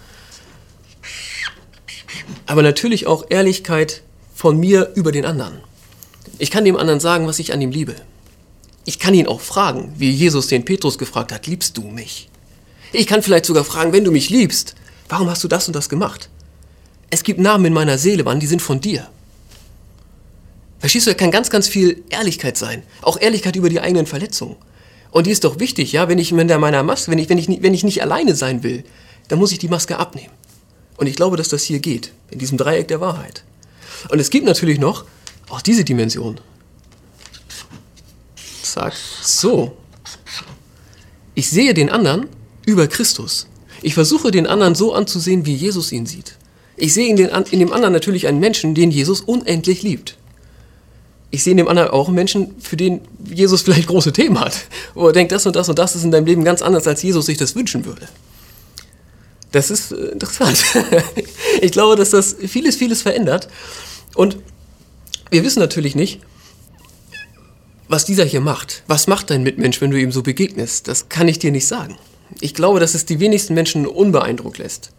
aber 2.46 2.62
natürlich 2.62 3.06
auch 3.06 3.24
Ehrlichkeit 3.28 4.02
von 4.34 4.58
mir 4.58 4.92
über 4.94 5.12
den 5.12 5.24
anderen. 5.24 5.60
Ich 6.38 6.50
kann 6.50 6.64
dem 6.64 6.76
anderen 6.76 7.00
sagen, 7.00 7.26
was 7.26 7.38
ich 7.38 7.52
an 7.52 7.60
ihm 7.60 7.70
liebe. 7.70 7.94
Ich 8.84 8.98
kann 8.98 9.14
ihn 9.14 9.26
auch 9.26 9.40
fragen, 9.40 9.92
wie 9.96 10.10
Jesus 10.10 10.46
den 10.46 10.64
Petrus 10.64 10.98
gefragt 10.98 11.32
hat, 11.32 11.46
liebst 11.46 11.76
du 11.76 11.82
mich? 11.82 12.28
Ich 12.92 13.06
kann 13.06 13.22
vielleicht 13.22 13.44
sogar 13.44 13.64
fragen, 13.64 13.92
wenn 13.92 14.04
du 14.04 14.10
mich 14.10 14.30
liebst, 14.30 14.74
warum 15.08 15.28
hast 15.28 15.44
du 15.44 15.48
das 15.48 15.66
und 15.66 15.76
das 15.76 15.88
gemacht? 15.88 16.30
Es 17.10 17.22
gibt 17.22 17.40
Namen 17.40 17.66
in 17.66 17.72
meiner 17.72 17.98
Seele, 17.98 18.24
Mann, 18.24 18.40
die 18.40 18.46
sind 18.46 18.62
von 18.62 18.80
dir. 18.80 19.08
Verstehst 20.78 21.06
du, 21.06 21.10
da 21.10 21.16
kann 21.16 21.30
ganz, 21.30 21.50
ganz 21.50 21.68
viel 21.68 22.04
Ehrlichkeit 22.08 22.56
sein. 22.56 22.82
Auch 23.02 23.20
Ehrlichkeit 23.20 23.56
über 23.56 23.68
die 23.68 23.80
eigenen 23.80 24.06
Verletzungen. 24.06 24.56
Und 25.10 25.26
die 25.26 25.32
ist 25.32 25.44
doch 25.44 25.58
wichtig, 25.58 25.92
ja, 25.92 26.08
wenn 26.08 26.18
ich 26.18 26.32
mit 26.32 26.48
meiner 26.48 26.82
Maske, 26.82 27.10
wenn 27.10 27.18
ich, 27.18 27.28
wenn, 27.28 27.38
ich, 27.38 27.48
wenn 27.62 27.74
ich 27.74 27.84
nicht 27.84 28.02
alleine 28.02 28.34
sein 28.34 28.62
will, 28.62 28.84
dann 29.28 29.38
muss 29.38 29.52
ich 29.52 29.58
die 29.58 29.68
Maske 29.68 29.98
abnehmen. 29.98 30.32
Und 30.98 31.06
ich 31.06 31.16
glaube, 31.16 31.36
dass 31.38 31.48
das 31.48 31.62
hier 31.62 31.78
geht, 31.78 32.12
in 32.30 32.38
diesem 32.38 32.58
Dreieck 32.58 32.88
der 32.88 33.00
Wahrheit. 33.00 33.44
Und 34.10 34.18
es 34.18 34.28
gibt 34.28 34.44
natürlich 34.44 34.78
noch 34.78 35.04
auch 35.48 35.62
diese 35.62 35.84
Dimension. 35.84 36.38
Zack, 38.62 38.94
so. 39.22 39.76
Ich 41.34 41.48
sehe 41.48 41.72
den 41.72 41.88
anderen 41.88 42.26
über 42.66 42.86
Christus. 42.86 43.46
Ich 43.80 43.94
versuche 43.94 44.30
den 44.30 44.46
anderen 44.46 44.74
so 44.74 44.92
anzusehen, 44.92 45.46
wie 45.46 45.54
Jesus 45.54 45.92
ihn 45.92 46.04
sieht. 46.04 46.36
Ich 46.76 46.92
sehe 46.92 47.08
in, 47.08 47.16
den, 47.16 47.30
in 47.50 47.60
dem 47.60 47.72
anderen 47.72 47.94
natürlich 47.94 48.26
einen 48.26 48.40
Menschen, 48.40 48.74
den 48.74 48.90
Jesus 48.90 49.22
unendlich 49.22 49.82
liebt 49.82 50.18
ich 51.30 51.44
sehe 51.44 51.50
in 51.52 51.58
dem 51.58 51.68
anderen 51.68 51.90
auch 51.90 52.06
einen 52.06 52.14
Menschen, 52.14 52.54
für 52.58 52.76
den 52.76 53.00
Jesus 53.24 53.62
vielleicht 53.62 53.88
große 53.88 54.12
Themen 54.12 54.40
hat. 54.40 54.54
Wo 54.94 55.08
er 55.08 55.12
denkt, 55.12 55.32
das 55.32 55.46
und 55.46 55.56
das 55.56 55.68
und 55.68 55.78
das 55.78 55.94
ist 55.94 56.04
in 56.04 56.10
deinem 56.10 56.26
Leben 56.26 56.44
ganz 56.44 56.62
anders, 56.62 56.86
als 56.86 57.02
Jesus 57.02 57.26
sich 57.26 57.36
das 57.36 57.54
wünschen 57.54 57.84
würde. 57.84 58.08
Das 59.52 59.70
ist 59.70 59.92
äh, 59.92 59.96
interessant. 60.06 60.62
ich 61.60 61.72
glaube, 61.72 61.96
dass 61.96 62.10
das 62.10 62.36
vieles, 62.46 62.76
vieles 62.76 63.02
verändert. 63.02 63.48
Und 64.14 64.38
wir 65.30 65.44
wissen 65.44 65.60
natürlich 65.60 65.94
nicht, 65.94 66.20
was 67.88 68.04
dieser 68.04 68.24
hier 68.24 68.40
macht. 68.40 68.82
Was 68.86 69.06
macht 69.06 69.30
dein 69.30 69.42
Mitmensch, 69.42 69.80
wenn 69.80 69.90
du 69.90 70.00
ihm 70.00 70.12
so 70.12 70.22
begegnest? 70.22 70.88
Das 70.88 71.08
kann 71.08 71.28
ich 71.28 71.38
dir 71.38 71.50
nicht 71.50 71.66
sagen. 71.66 71.96
Ich 72.40 72.54
glaube, 72.54 72.80
dass 72.80 72.94
es 72.94 73.06
die 73.06 73.20
wenigsten 73.20 73.54
Menschen 73.54 73.86
unbeeindruckt 73.86 74.58
lässt. 74.58 74.90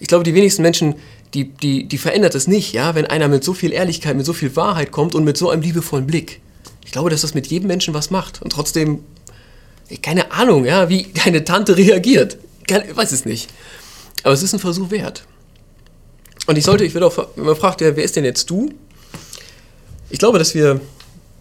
Ich 0.00 0.08
glaube, 0.08 0.24
die 0.24 0.34
wenigsten 0.34 0.62
Menschen 0.62 0.96
die, 1.34 1.44
die, 1.44 1.86
die 1.86 1.98
verändert 1.98 2.34
es 2.34 2.48
nicht, 2.48 2.72
ja, 2.72 2.94
wenn 2.94 3.06
einer 3.06 3.28
mit 3.28 3.44
so 3.44 3.54
viel 3.54 3.72
Ehrlichkeit, 3.72 4.16
mit 4.16 4.26
so 4.26 4.32
viel 4.32 4.56
Wahrheit 4.56 4.90
kommt 4.90 5.14
und 5.14 5.24
mit 5.24 5.36
so 5.36 5.50
einem 5.50 5.62
liebevollen 5.62 6.06
Blick. 6.06 6.40
Ich 6.84 6.92
glaube, 6.92 7.10
dass 7.10 7.20
das 7.20 7.34
mit 7.34 7.46
jedem 7.46 7.68
Menschen 7.68 7.94
was 7.94 8.10
macht. 8.10 8.42
Und 8.42 8.50
trotzdem, 8.50 9.04
keine 10.02 10.32
Ahnung, 10.32 10.64
ja, 10.64 10.88
wie 10.88 11.06
deine 11.24 11.44
Tante 11.44 11.76
reagiert. 11.76 12.38
Ich 12.70 12.96
weiß 12.96 13.12
es 13.12 13.24
nicht. 13.24 13.50
Aber 14.22 14.32
es 14.32 14.42
ist 14.42 14.52
ein 14.52 14.60
Versuch 14.60 14.90
wert. 14.90 15.24
Und 16.46 16.56
ich 16.56 16.64
sollte, 16.64 16.84
ich 16.84 16.94
werde 16.94 17.06
auch 17.06 17.36
immer 17.36 17.56
fragt, 17.56 17.80
ja, 17.80 17.96
wer 17.96 18.04
ist 18.04 18.16
denn 18.16 18.24
jetzt 18.24 18.48
du? 18.50 18.70
Ich 20.08 20.18
glaube, 20.18 20.38
dass 20.38 20.54
wir 20.54 20.80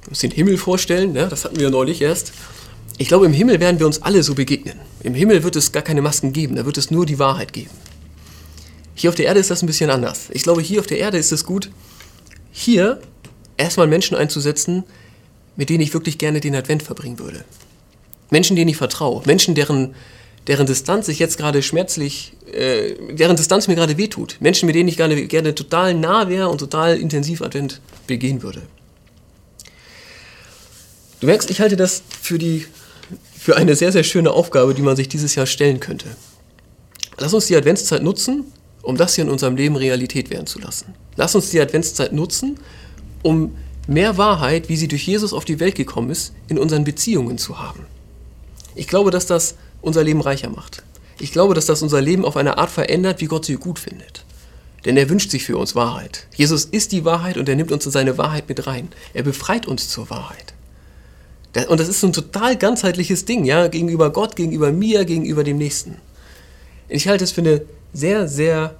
uns 0.07 0.19
den 0.19 0.31
Himmel 0.31 0.57
vorstellen, 0.57 1.15
ja, 1.15 1.27
das 1.27 1.45
hatten 1.45 1.59
wir 1.59 1.69
neulich 1.69 2.01
erst. 2.01 2.33
Ich 2.97 3.07
glaube, 3.07 3.25
im 3.25 3.33
Himmel 3.33 3.59
werden 3.59 3.79
wir 3.79 3.85
uns 3.85 4.01
alle 4.01 4.23
so 4.23 4.35
begegnen. 4.35 4.77
Im 5.03 5.13
Himmel 5.13 5.43
wird 5.43 5.55
es 5.55 5.71
gar 5.71 5.83
keine 5.83 6.01
Masken 6.01 6.33
geben, 6.33 6.55
da 6.55 6.65
wird 6.65 6.77
es 6.77 6.91
nur 6.91 7.05
die 7.05 7.19
Wahrheit 7.19 7.53
geben. 7.53 7.69
Hier 8.93 9.09
auf 9.09 9.15
der 9.15 9.25
Erde 9.27 9.39
ist 9.39 9.49
das 9.49 9.63
ein 9.63 9.67
bisschen 9.67 9.89
anders. 9.89 10.27
Ich 10.31 10.43
glaube, 10.43 10.61
hier 10.61 10.81
auf 10.81 10.87
der 10.87 10.99
Erde 10.99 11.17
ist 11.17 11.31
es 11.31 11.45
gut, 11.45 11.71
hier 12.51 12.99
erstmal 13.55 13.87
Menschen 13.87 14.17
einzusetzen, 14.17 14.83
mit 15.55 15.69
denen 15.69 15.81
ich 15.81 15.93
wirklich 15.93 16.17
gerne 16.17 16.41
den 16.41 16.55
Advent 16.55 16.83
verbringen 16.83 17.19
würde. 17.19 17.45
Menschen, 18.29 18.55
denen 18.55 18.69
ich 18.69 18.77
vertraue. 18.77 19.23
Menschen, 19.25 19.55
deren, 19.55 19.95
deren 20.47 20.65
Distanz 20.65 21.05
sich 21.05 21.19
jetzt 21.19 21.37
gerade 21.37 21.61
schmerzlich, 21.61 22.33
äh, 22.51 22.95
deren 23.11 23.35
Distanz 23.35 23.67
mir 23.67 23.75
gerade 23.75 23.97
wehtut. 23.97 24.37
Menschen, 24.39 24.65
mit 24.65 24.75
denen 24.75 24.89
ich 24.89 24.97
gerne, 24.97 25.27
gerne 25.27 25.53
total 25.53 25.93
nah 25.93 26.29
wäre 26.29 26.49
und 26.49 26.57
total 26.57 26.97
intensiv 26.97 27.41
Advent 27.41 27.81
begehen 28.07 28.41
würde. 28.41 28.63
Du 31.19 31.27
merkst, 31.27 31.49
ich 31.49 31.59
halte 31.59 31.75
das 31.75 32.01
für, 32.21 32.37
die, 32.37 32.65
für 33.37 33.57
eine 33.57 33.75
sehr, 33.75 33.91
sehr 33.91 34.03
schöne 34.03 34.31
Aufgabe, 34.31 34.73
die 34.73 34.81
man 34.81 34.95
sich 34.95 35.09
dieses 35.09 35.35
Jahr 35.35 35.45
stellen 35.45 35.79
könnte. 35.79 36.07
Lass 37.17 37.33
uns 37.33 37.47
die 37.47 37.55
Adventszeit 37.55 38.01
nutzen, 38.01 38.45
um 38.81 38.95
das 38.95 39.15
hier 39.15 39.25
in 39.25 39.29
unserem 39.29 39.57
Leben 39.57 39.75
Realität 39.75 40.29
werden 40.29 40.47
zu 40.47 40.59
lassen. 40.59 40.95
Lass 41.17 41.35
uns 41.35 41.49
die 41.49 41.59
Adventszeit 41.59 42.13
nutzen, 42.13 42.57
um 43.21 43.57
mehr 43.87 44.17
Wahrheit, 44.17 44.69
wie 44.69 44.77
sie 44.77 44.87
durch 44.87 45.05
Jesus 45.05 45.33
auf 45.33 45.43
die 45.43 45.59
Welt 45.59 45.75
gekommen 45.75 46.09
ist, 46.09 46.33
in 46.47 46.57
unseren 46.57 46.85
Beziehungen 46.85 47.37
zu 47.37 47.59
haben. 47.59 47.85
Ich 48.75 48.87
glaube, 48.87 49.11
dass 49.11 49.25
das 49.25 49.55
unser 49.81 50.03
Leben 50.03 50.21
reicher 50.21 50.49
macht. 50.49 50.83
Ich 51.19 51.31
glaube, 51.31 51.53
dass 51.53 51.65
das 51.65 51.81
unser 51.81 52.01
Leben 52.01 52.25
auf 52.25 52.37
eine 52.37 52.57
Art 52.57 52.69
verändert, 52.69 53.19
wie 53.21 53.25
Gott 53.25 53.45
sie 53.45 53.55
gut 53.55 53.79
findet. 53.79 54.23
Denn 54.85 54.95
er 54.95 55.09
wünscht 55.09 55.31
sich 55.31 55.43
für 55.43 55.57
uns 55.57 55.75
Wahrheit. 55.75 56.27
Jesus 56.35 56.65
ist 56.65 56.93
die 56.93 57.03
Wahrheit 57.03 57.37
und 57.37 57.49
er 57.49 57.55
nimmt 57.55 57.71
uns 57.71 57.85
in 57.85 57.91
seine 57.91 58.17
Wahrheit 58.17 58.47
mit 58.47 58.65
rein. 58.65 58.89
Er 59.13 59.23
befreit 59.23 59.65
uns 59.65 59.89
zur 59.89 60.09
Wahrheit. 60.09 60.53
Und 61.67 61.79
das 61.79 61.89
ist 61.89 61.99
so 61.99 62.07
ein 62.07 62.13
total 62.13 62.55
ganzheitliches 62.55 63.25
Ding, 63.25 63.43
ja, 63.43 63.67
gegenüber 63.67 64.11
Gott, 64.11 64.35
gegenüber 64.35 64.71
mir, 64.71 65.03
gegenüber 65.03 65.43
dem 65.43 65.57
Nächsten. 65.57 65.97
Ich 66.87 67.07
halte 67.07 67.23
es 67.23 67.31
für 67.31 67.41
eine 67.41 67.63
sehr, 67.91 68.27
sehr 68.27 68.75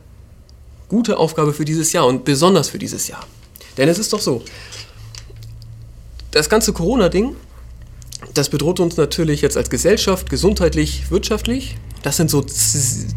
gute 0.88 1.18
Aufgabe 1.18 1.53
für 1.53 1.65
dieses 1.65 1.91
Jahr 1.94 2.08
und 2.08 2.25
besonders 2.25 2.70
für 2.70 2.79
dieses 2.79 3.08
Jahr. 3.08 3.25
Denn 3.77 3.89
es 3.89 4.00
ist 4.00 4.13
doch 4.13 4.22
so, 4.22 4.44
das 6.32 6.50
ganze 6.50 6.74
Corona-Ding, 6.74 7.36
das 8.33 8.50
bedroht 8.50 8.79
uns 8.79 8.98
natürlich 8.98 9.41
jetzt 9.41 9.57
als 9.57 9.69
Gesellschaft, 9.69 10.29
gesundheitlich, 10.29 11.09
wirtschaftlich. 11.09 11.77
Das 12.03 12.17
sind 12.17 12.29
so 12.29 12.45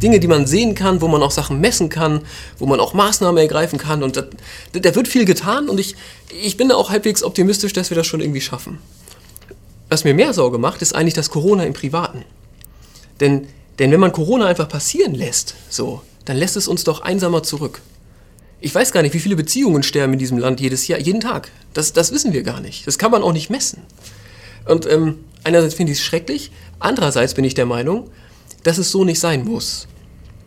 Dinge, 0.03 0.19
die 0.19 0.27
man 0.27 0.47
sehen 0.47 0.75
kann, 0.75 1.01
wo 1.01 1.09
man 1.09 1.23
auch 1.23 1.31
Sachen 1.31 1.61
messen 1.61 1.89
kann, 1.89 2.23
wo 2.59 2.67
man 2.67 2.81
auch 2.81 2.95
Maßnahmen 2.95 3.39
ergreifen 3.39 3.79
kann. 3.79 4.03
Und 4.03 4.17
da, 4.17 4.95
wird 4.95 5.09
viel 5.09 5.25
getan 5.25 5.69
und 5.69 5.79
ich, 5.79 5.95
ich 6.43 6.57
bin 6.57 6.69
da 6.69 6.75
auch 6.75 6.91
halbwegs 6.91 7.23
optimistisch, 7.23 7.73
dass 7.73 7.91
wir 7.91 7.97
das 7.97 8.07
schon 8.07 8.21
irgendwie 8.21 8.41
schaffen. 8.41 8.79
Was 9.89 10.05
mir 10.05 10.15
mehr 10.15 10.33
Sorge 10.33 10.59
macht, 10.59 10.83
ist 10.83 10.95
eigentlich 10.95 11.15
das 11.15 11.31
Corona 11.31 11.65
im 11.65 11.75
Privaten. 11.75 12.25
Denn, 13.21 13.47
denn 13.79 13.93
wenn 13.93 14.01
man 14.01 14.13
Corona 14.13 14.47
einfach 14.47 14.69
passieren 14.69 15.15
lässt, 15.15 15.55
so, 15.69 16.03
dann 16.25 16.37
lässt 16.37 16.57
es 16.57 16.67
uns 16.67 16.83
doch 16.85 17.03
einsamer 17.03 17.43
zurück. 17.43 17.83
Ich 18.61 18.75
weiß 18.75 18.93
gar 18.93 19.03
nicht, 19.03 19.13
wie 19.13 19.21
viele 19.21 19.37
Beziehungen 19.37 19.83
sterben 19.83 20.13
in 20.15 20.19
diesem 20.19 20.39
Land 20.39 20.61
jedes 20.61 20.89
Jahr, 20.89 20.99
jeden 20.99 21.21
Tag. 21.21 21.51
Das, 21.75 21.93
das 21.93 22.13
wissen 22.13 22.33
wir 22.33 22.43
gar 22.43 22.61
nicht. 22.61 22.87
Das 22.87 22.97
kann 22.97 23.11
man 23.11 23.23
auch 23.23 23.33
nicht 23.33 23.51
messen. 23.51 23.83
Und 24.67 24.87
ähm, 24.87 25.19
einerseits 25.45 25.75
finde 25.75 25.93
ich 25.93 25.99
es 25.99 26.05
schrecklich, 26.05 26.51
andererseits 26.79 27.35
bin 27.35 27.45
ich 27.45 27.55
der 27.55 27.67
Meinung, 27.67 28.11
dass 28.63 28.79
es 28.79 28.91
so 28.91 29.05
nicht 29.05 29.21
sein 29.21 29.45
muss. 29.45 29.89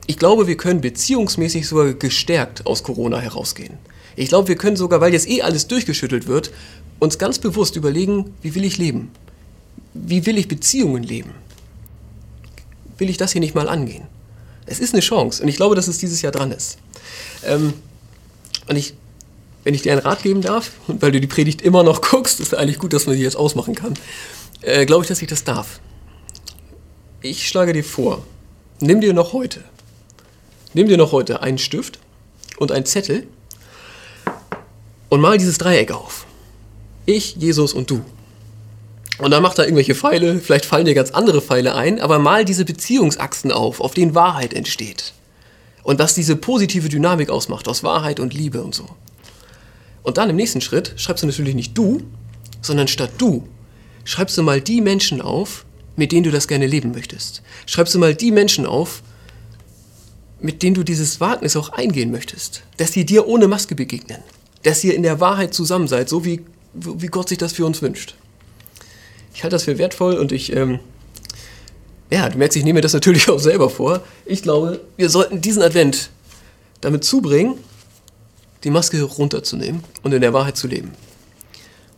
Ich 0.08 0.18
glaube, 0.18 0.48
wir 0.48 0.58
können 0.58 0.82
beziehungsmäßig 0.82 1.68
sogar 1.68 1.94
gestärkt 1.94 2.66
aus 2.66 2.84
Corona 2.84 3.20
herausgehen. 3.20 3.78
Ich 4.16 4.30
glaube, 4.30 4.48
wir 4.48 4.56
können 4.56 4.78
sogar, 4.78 5.02
weil 5.02 5.14
jetzt 5.14 5.28
eh 5.28 5.42
alles 5.42 5.68
durchgeschüttelt 5.68 6.28
wird, 6.28 6.52
uns 7.00 7.18
ganz 7.18 7.40
bewusst 7.40 7.76
überlegen, 7.76 8.34
wie 8.42 8.56
will 8.56 8.64
ich 8.64 8.78
leben? 8.78 9.12
Wie 9.94 10.26
will 10.26 10.38
ich 10.38 10.48
Beziehungen 10.48 11.04
leben? 11.04 11.32
Will 12.98 13.10
ich 13.10 13.18
das 13.18 13.32
hier 13.32 13.42
nicht 13.42 13.56
mal 13.56 13.68
angehen? 13.68 14.06
Es 14.66 14.80
ist 14.80 14.94
eine 14.94 15.02
Chance 15.02 15.44
und 15.44 15.50
ich 15.50 15.58
glaube, 15.58 15.76
dass 15.76 15.88
es 15.88 15.98
dieses 15.98 16.22
Jahr 16.22 16.32
dran 16.32 16.52
ist. 16.52 16.78
Ähm, 17.44 17.74
und 18.68 18.76
ich, 18.78 18.94
wenn 19.66 19.74
ich 19.74 19.82
dir 19.82 19.92
einen 19.92 20.02
Rat 20.02 20.22
geben 20.24 20.42
darf, 20.42 20.72
und 20.88 21.02
weil 21.02 21.12
du 21.12 21.20
die 21.20 21.28
Predigt 21.28 21.62
immer 21.62 21.84
noch 21.84 22.00
guckst, 22.02 22.40
ist 22.40 22.56
eigentlich 22.56 22.80
gut, 22.80 22.94
dass 22.94 23.08
man 23.08 23.16
sie 23.18 23.24
jetzt 23.24 23.36
ausmachen 23.36 23.76
kann, 23.76 23.96
äh, 24.62 24.86
glaube 24.86 25.04
ich, 25.04 25.10
dass 25.10 25.22
ich 25.22 25.28
das 25.28 25.44
darf. 25.44 25.82
Ich 27.22 27.48
schlage 27.48 27.74
dir 27.74 27.84
vor, 27.84 28.24
nimm 28.80 29.02
dir 29.02 29.14
noch 29.14 29.34
heute, 29.34 29.64
nimm 30.74 30.88
dir 30.88 30.98
noch 30.98 31.12
heute 31.12 31.42
einen 31.42 31.58
Stift 31.58 32.00
und 32.58 32.72
einen 32.72 32.86
Zettel 32.86 33.28
und 35.10 35.20
mal 35.20 35.40
dieses 35.40 35.58
Dreieck 35.58 35.92
auf. 35.92 36.28
Ich, 37.08 37.36
Jesus 37.36 37.74
und 37.74 37.90
du. 37.90 38.06
Und 39.18 39.32
dann 39.32 39.42
macht 39.42 39.58
er 39.58 39.66
irgendwelche 39.66 39.96
Pfeile, 39.96 40.40
vielleicht 40.40 40.66
fallen 40.66 40.86
dir 40.86 40.94
ganz 40.94 41.10
andere 41.12 41.42
Pfeile 41.42 41.74
ein, 41.74 42.00
aber 42.00 42.20
mal 42.20 42.46
diese 42.46 42.66
Beziehungsachsen 42.66 43.52
auf, 43.52 43.82
auf 43.82 43.96
denen 43.96 44.14
Wahrheit 44.14 44.54
entsteht. 44.54 45.14
Und 45.82 45.98
was 45.98 46.14
diese 46.14 46.36
positive 46.36 46.90
Dynamik 46.90 47.32
ausmacht, 47.32 47.68
aus 47.68 47.82
Wahrheit 47.84 48.20
und 48.20 48.34
Liebe 48.34 48.64
und 48.64 48.76
so. 48.76 48.88
Und 50.06 50.18
dann 50.18 50.30
im 50.30 50.36
nächsten 50.36 50.62
Schritt 50.62 50.94
schreibst 50.98 51.24
du 51.24 51.28
natürlich 51.28 51.56
nicht 51.56 51.76
du, 51.76 52.02
sondern 52.62 52.88
statt 52.88 53.10
du 53.18 53.48
schreibst 54.04 54.38
du 54.38 54.44
mal 54.44 54.62
die 54.62 54.80
Menschen 54.80 55.20
auf, 55.20 55.66
mit 55.96 56.12
denen 56.12 56.24
du 56.24 56.32
das 56.32 56.48
gerne 56.48 56.68
leben 56.68 56.92
möchtest. 56.92 57.42
Schreibst 57.66 57.96
du 57.96 58.00
mal 58.00 58.14
die 58.14 58.32
Menschen 58.32 58.68
auf, 58.68 59.02
mit 60.40 60.62
denen 60.62 60.76
du 60.76 60.84
dieses 60.84 61.20
Wagnis 61.20 61.56
auch 61.56 61.70
eingehen 61.70 62.12
möchtest. 62.12 62.62
Dass 62.78 62.94
sie 62.94 63.04
dir 63.04 63.28
ohne 63.28 63.48
Maske 63.48 63.74
begegnen. 63.74 64.20
Dass 64.62 64.84
ihr 64.84 64.94
in 64.94 65.02
der 65.02 65.20
Wahrheit 65.20 65.56
zusammen 65.56 65.88
seid, 65.88 66.08
so 66.08 66.24
wie, 66.24 66.46
wie 66.74 67.08
Gott 67.08 67.30
sich 67.30 67.40
das 67.40 67.54
für 67.54 67.66
uns 67.66 67.82
wünscht. 67.82 68.14
Ich 69.34 69.42
halte 69.42 69.56
das 69.56 69.64
für 69.64 69.80
wertvoll 69.80 70.18
und 70.18 70.32
ich, 70.32 70.56
ähm, 70.56 70.80
ja, 72.12 72.30
du 72.30 72.38
merkst, 72.38 72.58
ich 72.58 72.64
nehme 72.64 72.82
das 72.82 72.94
natürlich 72.94 73.28
auch 73.32 73.40
selber 73.40 73.72
vor. 73.72 74.04
Ich 74.28 74.44
glaube, 74.44 74.82
wir 74.98 75.10
sollten 75.10 75.42
diesen 75.42 75.64
Advent 75.64 76.12
damit 76.82 77.04
zubringen, 77.04 77.56
die 78.66 78.72
Maske 78.72 79.02
runterzunehmen 79.04 79.84
und 80.04 80.14
in 80.14 80.22
der 80.22 80.34
Wahrheit 80.34 80.58
zu 80.58 80.68
leben. 80.68 80.92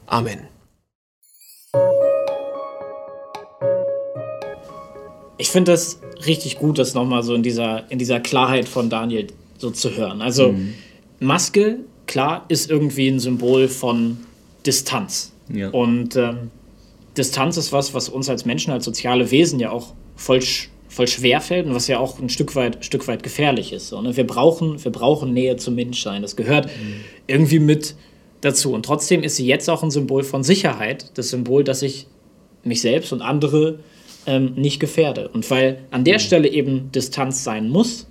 Amen. 0.05 0.41
Ich 5.37 5.49
finde 5.49 5.71
das 5.71 5.99
richtig 6.25 6.57
gut, 6.57 6.77
das 6.77 6.93
nochmal 6.93 7.23
so 7.23 7.33
in 7.33 7.43
dieser, 7.43 7.89
in 7.89 7.99
dieser 7.99 8.19
Klarheit 8.19 8.67
von 8.67 8.89
Daniel 8.89 9.27
so 9.57 9.71
zu 9.71 9.95
hören. 9.95 10.21
Also 10.21 10.51
mhm. 10.51 10.73
Maske, 11.19 11.79
klar, 12.05 12.45
ist 12.49 12.69
irgendwie 12.69 13.07
ein 13.07 13.19
Symbol 13.19 13.67
von 13.67 14.17
Distanz. 14.65 15.31
Ja. 15.53 15.69
Und 15.69 16.15
ähm, 16.15 16.51
Distanz 17.17 17.57
ist 17.57 17.71
was, 17.71 17.93
was 17.93 18.09
uns 18.09 18.29
als 18.29 18.45
Menschen, 18.45 18.71
als 18.71 18.83
soziale 18.85 19.31
Wesen 19.31 19.59
ja 19.59 19.71
auch 19.71 19.93
voll, 20.15 20.41
voll 20.97 21.07
schwer 21.07 21.41
fällt 21.41 21.67
und 21.67 21.75
was 21.75 21.87
ja 21.87 21.99
auch 21.99 22.19
ein 22.19 22.27
Stück 22.27 22.55
weit, 22.55 22.83
Stück 22.83 23.07
weit 23.07 23.21
gefährlich 23.21 23.71
ist. 23.71 23.89
So, 23.89 24.01
ne? 24.01 24.17
wir, 24.17 24.25
brauchen, 24.25 24.83
wir 24.83 24.91
brauchen 24.91 25.31
Nähe 25.31 25.55
zum 25.55 25.75
Menschsein. 25.75 26.23
Das 26.23 26.35
gehört 26.35 26.65
mhm. 26.65 27.01
irgendwie 27.27 27.59
mit 27.59 27.93
dazu. 28.41 28.73
Und 28.73 28.83
trotzdem 28.83 29.21
ist 29.21 29.35
sie 29.35 29.45
jetzt 29.45 29.69
auch 29.69 29.83
ein 29.83 29.91
Symbol 29.91 30.23
von 30.23 30.43
Sicherheit. 30.43 31.11
Das 31.13 31.29
Symbol, 31.29 31.63
dass 31.63 31.83
ich 31.83 32.07
mich 32.63 32.81
selbst 32.81 33.13
und 33.13 33.21
andere 33.21 33.77
ähm, 34.25 34.53
nicht 34.55 34.79
gefährde. 34.79 35.27
Und 35.27 35.49
weil 35.51 35.83
an 35.91 36.03
der 36.03 36.15
mhm. 36.15 36.21
Stelle 36.21 36.47
eben 36.49 36.91
Distanz 36.91 37.43
sein 37.43 37.69
muss, 37.69 38.07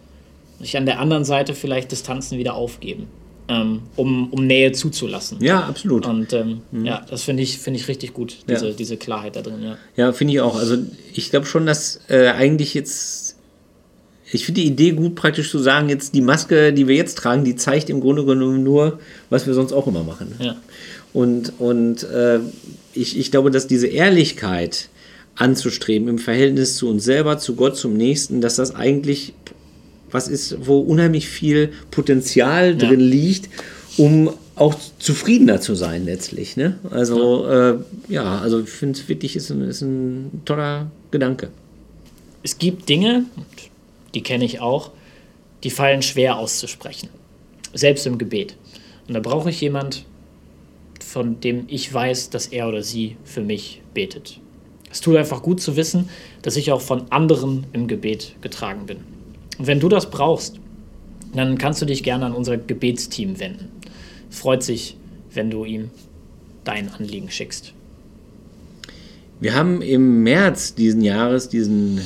ich 0.61 0.77
an 0.77 0.87
der 0.87 1.01
anderen 1.01 1.25
Seite 1.25 1.55
vielleicht 1.55 1.91
Distanzen 1.91 2.39
wieder 2.39 2.55
aufgeben 2.55 3.09
ähm, 3.49 3.83
um, 3.97 4.33
um 4.33 4.47
Nähe 4.47 4.73
zuzulassen. 4.73 5.39
Ja, 5.41 5.61
absolut. 5.61 6.07
Und 6.07 6.33
ähm, 6.33 6.63
mhm. 6.71 6.85
ja, 6.85 7.05
das 7.09 7.23
finde 7.23 7.43
ich, 7.43 7.59
find 7.59 7.77
ich 7.77 7.89
richtig 7.89 8.13
gut, 8.13 8.39
diese, 8.49 8.69
ja. 8.69 8.73
diese 8.73 8.97
Klarheit 8.97 9.37
da 9.37 9.43
drin. 9.43 9.63
Ja, 9.63 9.79
ja 9.97 10.13
finde 10.13 10.35
ich 10.35 10.41
auch. 10.41 10.57
Also 10.57 10.77
ich 11.13 11.31
glaube 11.31 11.47
schon, 11.47 11.67
dass 11.67 12.01
äh, 12.09 12.29
eigentlich 12.29 12.75
jetzt, 12.75 13.37
ich 14.33 14.45
finde 14.45 14.63
die 14.63 14.67
Idee 14.67 14.93
gut, 14.93 15.15
praktisch 15.15 15.51
zu 15.51 15.59
sagen, 15.59 15.89
jetzt 15.89 16.15
die 16.15 16.21
Maske, 16.21 16.73
die 16.73 16.89
wir 16.89 16.97
jetzt 16.97 17.19
tragen, 17.19 17.45
die 17.45 17.57
zeigt 17.57 17.89
im 17.91 18.01
Grunde 18.01 18.25
genommen 18.25 18.65
nur, 18.65 18.99
was 19.31 19.47
wir 19.47 19.55
sonst 19.55 19.73
auch 19.73 19.87
immer 19.87 20.03
machen. 20.03 20.35
Ja. 20.41 20.57
Und, 21.13 21.53
und 21.59 22.03
äh, 22.03 22.41
ich, 22.93 23.19
ich 23.19 23.31
glaube, 23.31 23.51
dass 23.51 23.67
diese 23.67 23.87
Ehrlichkeit 23.87 24.89
anzustreben 25.37 26.09
im 26.09 26.19
Verhältnis 26.19 26.77
zu 26.77 26.89
uns 26.89 27.05
selber, 27.05 27.39
zu 27.39 27.55
Gott, 27.55 27.77
zum 27.77 27.95
Nächsten, 27.95 28.41
dass 28.41 28.57
das 28.57 28.75
eigentlich 28.75 29.35
was 30.17 30.29
ist, 30.29 30.67
wo 30.67 30.81
unheimlich 30.81 31.29
viel 31.29 31.73
Potenzial 31.91 32.77
drin 32.77 33.01
ja. 33.01 33.07
liegt, 33.07 33.51
um 33.99 34.31
auch 34.57 34.75
zufriedener 34.99 35.61
zu 35.61 35.75
sein 35.75 36.07
letztlich. 36.07 36.57
Ne? 36.57 36.79
Also 36.91 37.47
ja, 37.47 37.71
äh, 37.71 37.79
ja 38.09 38.39
also 38.39 38.61
ich 38.61 38.71
finde 38.71 38.99
es 38.99 39.09
wirklich 39.09 39.37
ist 39.37 39.51
ein, 39.51 39.61
ist 39.63 39.83
ein 39.83 40.43
toller 40.45 40.91
Gedanke. 41.11 41.51
Es 42.43 42.59
gibt 42.59 42.89
Dinge, 42.89 43.27
die 44.15 44.23
kenne 44.23 44.45
ich 44.45 44.61
auch, 44.61 44.93
die 45.63 45.71
fallen 45.71 46.01
schwer 46.03 46.39
auszusprechen. 46.39 47.11
Selbst 47.75 48.07
im 48.07 48.17
Gebet. 48.17 48.57
Und 49.07 49.15
da 49.15 49.21
brauche 49.21 49.51
ich 49.51 49.61
jemand, 49.61 50.07
von 51.05 51.41
dem 51.41 51.65
ich 51.69 51.93
weiß, 51.93 52.31
dass 52.31 52.47
er 52.47 52.69
oder 52.69 52.83
sie 52.83 53.17
für 53.25 53.43
mich 53.43 53.83
betet. 53.93 54.41
Es 54.91 55.03
tut 55.03 55.17
einfach 55.17 55.43
gut 55.43 55.61
zu 55.61 55.77
wissen, 55.77 56.09
dass 56.41 56.57
ich 56.57 56.73
auch 56.73 56.81
von 56.81 57.11
anderen 57.11 57.67
im 57.75 57.87
Gebet 57.87 58.35
getragen 58.41 58.87
bin. 58.87 59.16
Und 59.59 59.67
wenn 59.67 59.81
du 59.81 59.89
das 59.89 60.11
brauchst, 60.11 60.61
dann 61.35 61.59
kannst 61.59 61.83
du 61.83 61.87
dich 61.87 62.03
gerne 62.03 62.27
an 62.27 62.33
unser 62.33 62.57
Gebetsteam 62.57 63.39
wenden. 63.39 63.69
Freut 64.31 64.63
sich, 64.63 64.97
wenn 65.33 65.51
du 65.51 65.65
ihm 65.65 65.91
dein 66.65 66.89
Anliegen 66.89 67.31
schickst. 67.31 67.73
Wir 69.41 69.55
haben 69.55 69.83
im 69.83 70.23
März 70.23 70.75
diesen 70.75 71.03
Jahres 71.03 71.49
diesen 71.49 72.01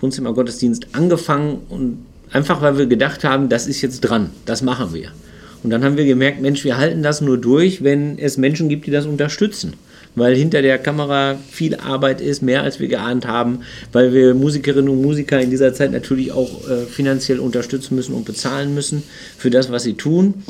Wohnzimmergottesdienst 0.00 0.88
angefangen 0.92 1.60
und 1.68 2.04
einfach 2.30 2.60
weil 2.60 2.76
wir 2.76 2.86
gedacht 2.86 3.24
haben, 3.24 3.48
das 3.48 3.66
ist 3.66 3.82
jetzt 3.82 4.00
dran, 4.00 4.30
das 4.44 4.62
machen 4.62 4.92
wir. 4.92 5.12
Und 5.62 5.70
dann 5.70 5.84
haben 5.84 5.96
wir 5.96 6.04
gemerkt, 6.04 6.40
Mensch, 6.40 6.64
wir 6.64 6.76
halten 6.76 7.02
das 7.02 7.20
nur 7.20 7.38
durch, 7.38 7.82
wenn 7.82 8.18
es 8.18 8.36
Menschen 8.36 8.68
gibt, 8.68 8.86
die 8.86 8.90
das 8.90 9.06
unterstützen 9.06 9.74
weil 10.16 10.34
hinter 10.34 10.62
der 10.62 10.78
Kamera 10.78 11.38
viel 11.48 11.76
Arbeit 11.76 12.20
ist, 12.20 12.42
mehr 12.42 12.62
als 12.62 12.80
wir 12.80 12.88
geahnt 12.88 13.26
haben, 13.26 13.60
weil 13.92 14.12
wir 14.12 14.34
Musikerinnen 14.34 14.88
und 14.88 15.02
Musiker 15.02 15.40
in 15.40 15.50
dieser 15.50 15.74
Zeit 15.74 15.92
natürlich 15.92 16.32
auch 16.32 16.68
äh, 16.68 16.86
finanziell 16.86 17.38
unterstützen 17.38 17.94
müssen 17.94 18.14
und 18.14 18.24
bezahlen 18.24 18.74
müssen 18.74 19.02
für 19.38 19.50
das, 19.50 19.70
was 19.70 19.84
sie 19.84 19.94
tun. 19.94 20.42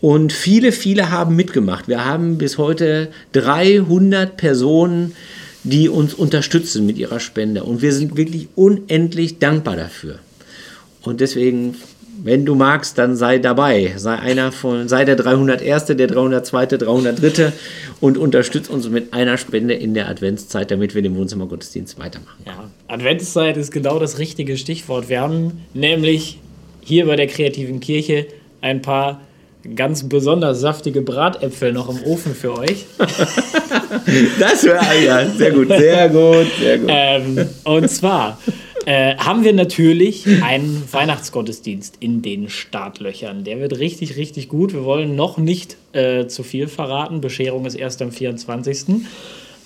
Und 0.00 0.32
viele, 0.32 0.72
viele 0.72 1.10
haben 1.10 1.36
mitgemacht. 1.36 1.86
Wir 1.86 2.04
haben 2.04 2.38
bis 2.38 2.58
heute 2.58 3.08
300 3.32 4.36
Personen, 4.36 5.14
die 5.62 5.88
uns 5.88 6.12
unterstützen 6.12 6.84
mit 6.84 6.98
ihrer 6.98 7.20
Spende. 7.20 7.64
Und 7.64 7.80
wir 7.82 7.92
sind 7.92 8.16
wirklich 8.16 8.48
unendlich 8.54 9.38
dankbar 9.38 9.76
dafür. 9.76 10.18
Und 11.02 11.20
deswegen 11.20 11.76
wenn 12.24 12.46
du 12.46 12.54
magst, 12.54 12.96
dann 12.96 13.16
sei 13.16 13.38
dabei. 13.38 13.92
Sei 13.96 14.18
einer 14.18 14.50
von, 14.50 14.88
sei 14.88 15.04
der 15.04 15.16
301., 15.16 15.84
der 15.84 16.06
302., 16.06 16.66
303. 16.78 17.52
und 18.00 18.16
unterstütz 18.16 18.70
uns 18.70 18.88
mit 18.88 19.12
einer 19.12 19.36
Spende 19.36 19.74
in 19.74 19.92
der 19.92 20.08
Adventszeit, 20.08 20.70
damit 20.70 20.94
wir 20.94 21.02
den 21.02 21.16
Wohnzimmergottesdienst 21.16 21.98
weitermachen. 21.98 22.42
Ja, 22.46 22.70
Adventszeit 22.88 23.58
ist 23.58 23.72
genau 23.72 23.98
das 23.98 24.18
richtige 24.18 24.56
Stichwort. 24.56 25.10
Wir 25.10 25.20
haben 25.20 25.66
nämlich 25.74 26.38
hier 26.80 27.06
bei 27.06 27.16
der 27.16 27.26
kreativen 27.26 27.80
Kirche 27.80 28.26
ein 28.62 28.80
paar 28.80 29.20
ganz 29.76 30.08
besonders 30.08 30.60
saftige 30.60 31.02
Bratäpfel 31.02 31.74
noch 31.74 31.90
im 31.90 32.02
Ofen 32.04 32.34
für 32.34 32.56
euch. 32.56 32.86
das 34.40 34.64
wäre 34.64 35.04
ja 35.04 35.28
sehr 35.28 35.50
gut, 35.52 35.68
sehr 35.68 36.08
gut, 36.08 36.46
sehr 36.58 36.78
gut. 36.78 36.88
Ähm, 36.90 37.48
und 37.64 37.90
zwar 37.90 38.38
äh, 38.86 39.16
haben 39.16 39.44
wir 39.44 39.52
natürlich 39.52 40.26
einen 40.42 40.82
Weihnachtsgottesdienst 40.90 41.96
in 42.00 42.22
den 42.22 42.48
Startlöchern. 42.48 43.44
Der 43.44 43.60
wird 43.60 43.78
richtig, 43.78 44.16
richtig 44.16 44.48
gut. 44.48 44.72
Wir 44.72 44.84
wollen 44.84 45.16
noch 45.16 45.38
nicht 45.38 45.76
äh, 45.92 46.26
zu 46.26 46.42
viel 46.42 46.68
verraten. 46.68 47.20
Bescherung 47.20 47.66
ist 47.66 47.74
erst 47.74 48.02
am 48.02 48.12
24. 48.12 49.06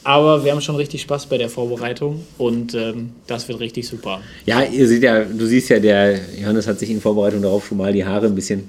Aber 0.05 0.45
wir 0.45 0.53
haben 0.53 0.61
schon 0.61 0.77
richtig 0.77 1.03
Spaß 1.03 1.27
bei 1.27 1.39
der 1.39 1.51
Vorbereitung 1.51 2.25
und 2.39 2.73
ähm, 2.75 3.11
das 3.27 3.49
wird 3.49 3.61
richtig 3.61 3.89
super. 3.89 4.21
Ja, 4.47 4.63
ihr 4.63 4.87
seht 4.87 5.03
ja, 5.03 5.25
du 5.25 5.45
siehst 5.45 5.69
ja, 5.69 5.81
der 5.81 6.19
Johannes 6.41 6.67
hat 6.67 6.79
sich 6.79 6.91
in 6.91 7.01
Vorbereitung 7.01 7.43
darauf 7.43 7.67
schon 7.67 7.79
mal 7.79 7.93
die 7.93 8.05
Haare 8.05 8.27
ein 8.27 8.35
bisschen 8.35 8.69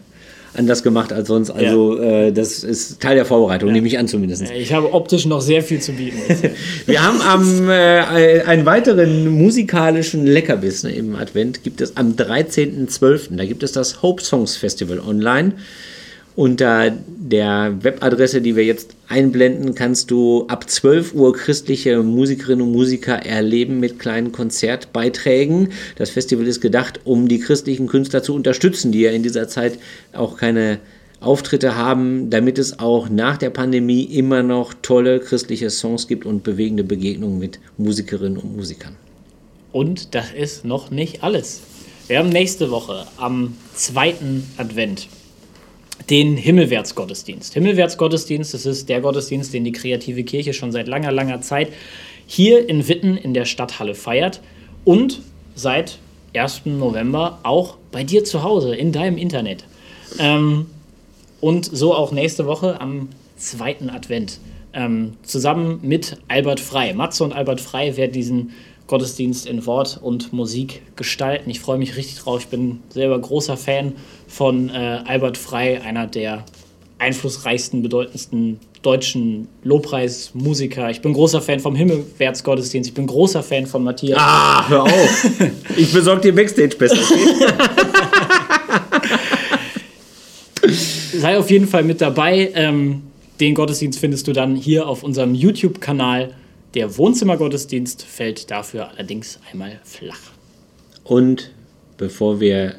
anders 0.54 0.84
gemacht 0.84 1.14
als 1.14 1.28
sonst. 1.28 1.52
Also 1.52 1.98
ja. 1.98 2.28
äh, 2.28 2.32
das 2.32 2.64
ist 2.64 3.00
Teil 3.00 3.16
der 3.16 3.26
Vorbereitung, 3.26 3.70
ja. 3.70 3.74
nehme 3.74 3.88
ich 3.88 3.98
an 3.98 4.08
zumindest. 4.08 4.44
Ich 4.52 4.74
habe 4.74 4.94
optisch 4.94 5.26
noch 5.26 5.42
sehr 5.42 5.64
viel 5.64 5.80
zu 5.80 5.94
bieten. 5.94 6.18
Wir 6.86 7.04
haben 7.04 7.22
am 7.22 7.70
äh, 7.70 8.42
einen 8.42 8.66
weiteren 8.66 9.28
musikalischen 9.30 10.26
Leckerbissen 10.26 10.90
im 10.90 11.16
Advent 11.16 11.64
gibt 11.64 11.82
es 11.82 11.98
am 11.98 12.14
13.12. 12.14 13.36
Da 13.36 13.46
gibt 13.46 13.64
es 13.64 13.72
das 13.72 14.02
Hope 14.02 14.24
Songs 14.24 14.56
Festival 14.58 15.00
online. 15.00 15.54
Unter 16.40 16.92
der 17.06 17.84
Webadresse, 17.84 18.42
die 18.42 18.56
wir 18.56 18.64
jetzt 18.64 18.96
einblenden, 19.10 19.76
kannst 19.76 20.10
du 20.10 20.48
ab 20.48 20.70
12 20.70 21.14
Uhr 21.14 21.34
christliche 21.34 22.02
Musikerinnen 22.02 22.66
und 22.66 22.72
Musiker 22.72 23.16
erleben 23.26 23.82
mit 23.82 24.00
kleinen 24.00 24.32
Konzertbeiträgen. 24.32 25.74
Das 25.98 26.12
Festival 26.12 26.48
ist 26.48 26.62
gedacht, 26.62 27.02
um 27.04 27.28
die 27.28 27.40
christlichen 27.40 27.88
Künstler 27.88 28.24
zu 28.24 28.34
unterstützen, 28.34 28.94
die 28.94 29.02
ja 29.02 29.12
in 29.12 29.22
dieser 29.22 29.50
Zeit 29.50 29.80
auch 30.14 30.38
keine 30.38 30.80
Auftritte 31.20 31.76
haben, 31.76 32.30
damit 32.30 32.58
es 32.58 32.80
auch 32.80 33.10
nach 33.10 33.36
der 33.36 33.50
Pandemie 33.50 34.04
immer 34.04 34.42
noch 34.42 34.74
tolle 34.82 35.20
christliche 35.20 35.70
Songs 35.70 36.08
gibt 36.08 36.26
und 36.26 36.44
bewegende 36.44 36.86
Begegnungen 36.86 37.38
mit 37.38 37.60
Musikerinnen 37.78 38.38
und 38.38 38.56
Musikern. 38.56 38.96
Und 39.74 40.16
das 40.16 40.32
ist 40.32 40.64
noch 40.64 40.90
nicht 40.90 41.22
alles. 41.22 41.60
Wir 42.08 42.20
haben 42.20 42.30
nächste 42.30 42.72
Woche 42.72 43.08
am 43.18 43.58
zweiten 43.76 44.50
Advent 44.56 45.10
den 46.10 46.38
Himmelwärtsgottesdienst. 46.38 47.54
Himmelwärtsgottesdienst, 47.54 48.54
das 48.54 48.66
ist 48.66 48.90
der 48.90 49.02
Gottesdienst, 49.02 49.54
den 49.54 49.64
die 49.64 49.72
kreative 49.72 50.24
Kirche 50.24 50.54
schon 50.54 50.72
seit 50.72 50.88
langer, 50.88 51.12
langer 51.12 51.42
Zeit 51.42 51.70
hier 52.26 52.70
in 52.70 52.88
Witten 52.88 53.18
in 53.18 53.34
der 53.34 53.46
Stadthalle 53.46 53.96
feiert 53.96 54.42
und 54.86 55.22
seit 55.56 55.98
1. 56.36 56.62
November 56.66 57.40
auch 57.44 57.78
bei 57.92 58.04
dir 58.04 58.24
zu 58.24 58.44
Hause 58.44 58.76
in 58.76 58.92
deinem 58.92 59.18
Internet. 59.18 59.66
Ähm, 60.20 60.68
und 61.42 61.66
so 61.66 61.96
auch 61.96 62.12
nächste 62.12 62.46
Woche 62.46 62.80
am 62.82 63.10
zweiten 63.38 63.90
Advent. 63.90 64.40
Ähm, 64.74 65.14
zusammen 65.24 65.80
mit 65.82 66.18
Albert 66.28 66.60
Frei. 66.60 66.94
Matze 66.94 67.24
und 67.24 67.34
Albert 67.34 67.62
Frei 67.62 67.98
werden 67.98 68.12
diesen 68.12 68.52
Gottesdienst 68.90 69.46
in 69.46 69.66
Wort 69.68 70.00
und 70.02 70.34
Musik 70.34 70.82
gestalten. 70.96 71.50
Ich 71.52 71.60
freue 71.60 71.78
mich 71.78 71.96
richtig 71.96 72.18
drauf. 72.18 72.42
Ich 72.42 72.48
bin 72.48 72.80
selber 72.90 73.20
großer 73.20 73.56
Fan 73.56 73.94
von 74.28 74.70
äh, 74.70 75.02
Albert 75.06 75.38
Frei, 75.38 75.80
einer 75.82 76.08
der 76.08 76.44
einflussreichsten, 76.98 77.84
bedeutendsten 77.84 78.60
deutschen 78.82 79.48
Lobpreismusiker. 79.64 80.90
Ich 80.90 81.02
bin 81.02 81.14
großer 81.14 81.40
Fan 81.40 81.60
vom 81.60 81.76
Himmelwärtsgottesdienst. 81.76 82.90
Ich 82.90 82.96
bin 82.96 83.06
großer 83.06 83.44
Fan 83.44 83.68
von 83.68 83.84
Matthias. 83.84 84.18
Ah, 84.20 84.68
hör 84.68 84.84
auf. 84.86 85.26
ich 85.78 85.94
besorge 85.94 86.22
dir 86.22 86.34
Backstage 86.34 86.76
besser. 86.76 86.98
Sei 91.14 91.38
auf 91.38 91.52
jeden 91.52 91.68
Fall 91.68 91.84
mit 91.84 92.02
dabei. 92.02 92.52
Ähm, 92.56 93.04
den 93.40 93.54
Gottesdienst 93.54 94.00
findest 94.00 94.28
du 94.28 94.34
dann 94.34 94.56
hier 94.56 94.88
auf 94.88 95.04
unserem 95.04 95.36
YouTube-Kanal 95.36 96.34
der 96.74 96.98
Wohnzimmergottesdienst 96.98 98.04
fällt 98.04 98.52
dafür 98.52 98.90
allerdings 98.90 99.40
einmal 99.52 99.80
flach. 99.84 100.32
Und 101.04 101.52
bevor 101.98 102.40
wir 102.40 102.76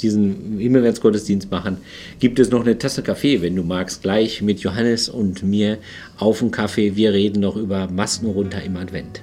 diesen 0.00 0.58
Himmelwärtsgottesdienst 0.58 1.50
machen, 1.50 1.78
gibt 2.18 2.38
es 2.38 2.50
noch 2.50 2.62
eine 2.62 2.76
Tasse 2.76 3.02
Kaffee, 3.02 3.40
wenn 3.40 3.56
du 3.56 3.62
magst, 3.62 4.02
gleich 4.02 4.42
mit 4.42 4.60
Johannes 4.60 5.08
und 5.08 5.42
mir 5.42 5.78
auf 6.18 6.40
dem 6.40 6.50
Kaffee. 6.50 6.96
Wir 6.96 7.12
reden 7.12 7.40
noch 7.40 7.56
über 7.56 7.88
Masken 7.88 8.26
runter 8.26 8.62
im 8.62 8.76
Advent. 8.76 9.22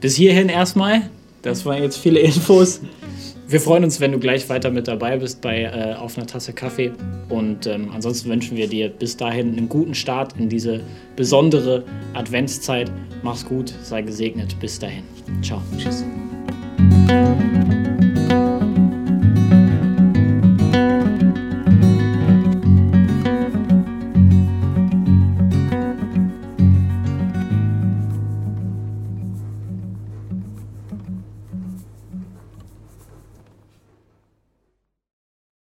Bis 0.00 0.16
hierhin 0.16 0.48
erstmal. 0.48 1.10
Das 1.42 1.64
waren 1.64 1.82
jetzt 1.82 1.98
viele 1.98 2.20
Infos 2.20 2.80
wir 3.50 3.60
freuen 3.60 3.82
uns, 3.82 4.00
wenn 4.00 4.12
du 4.12 4.18
gleich 4.20 4.48
weiter 4.48 4.70
mit 4.70 4.86
dabei 4.86 5.16
bist 5.16 5.40
bei 5.40 5.62
äh, 5.62 5.94
Auf 5.94 6.16
einer 6.16 6.26
Tasse 6.26 6.52
Kaffee. 6.52 6.92
Und 7.28 7.66
ähm, 7.66 7.90
ansonsten 7.92 8.30
wünschen 8.30 8.56
wir 8.56 8.68
dir 8.68 8.88
bis 8.88 9.16
dahin 9.16 9.56
einen 9.56 9.68
guten 9.68 9.94
Start 9.94 10.34
in 10.38 10.48
diese 10.48 10.80
besondere 11.16 11.84
Adventszeit. 12.14 12.90
Mach's 13.22 13.44
gut, 13.44 13.74
sei 13.82 14.02
gesegnet. 14.02 14.58
Bis 14.60 14.78
dahin. 14.78 15.02
Ciao. 15.42 15.60
Tschüss. 15.76 16.04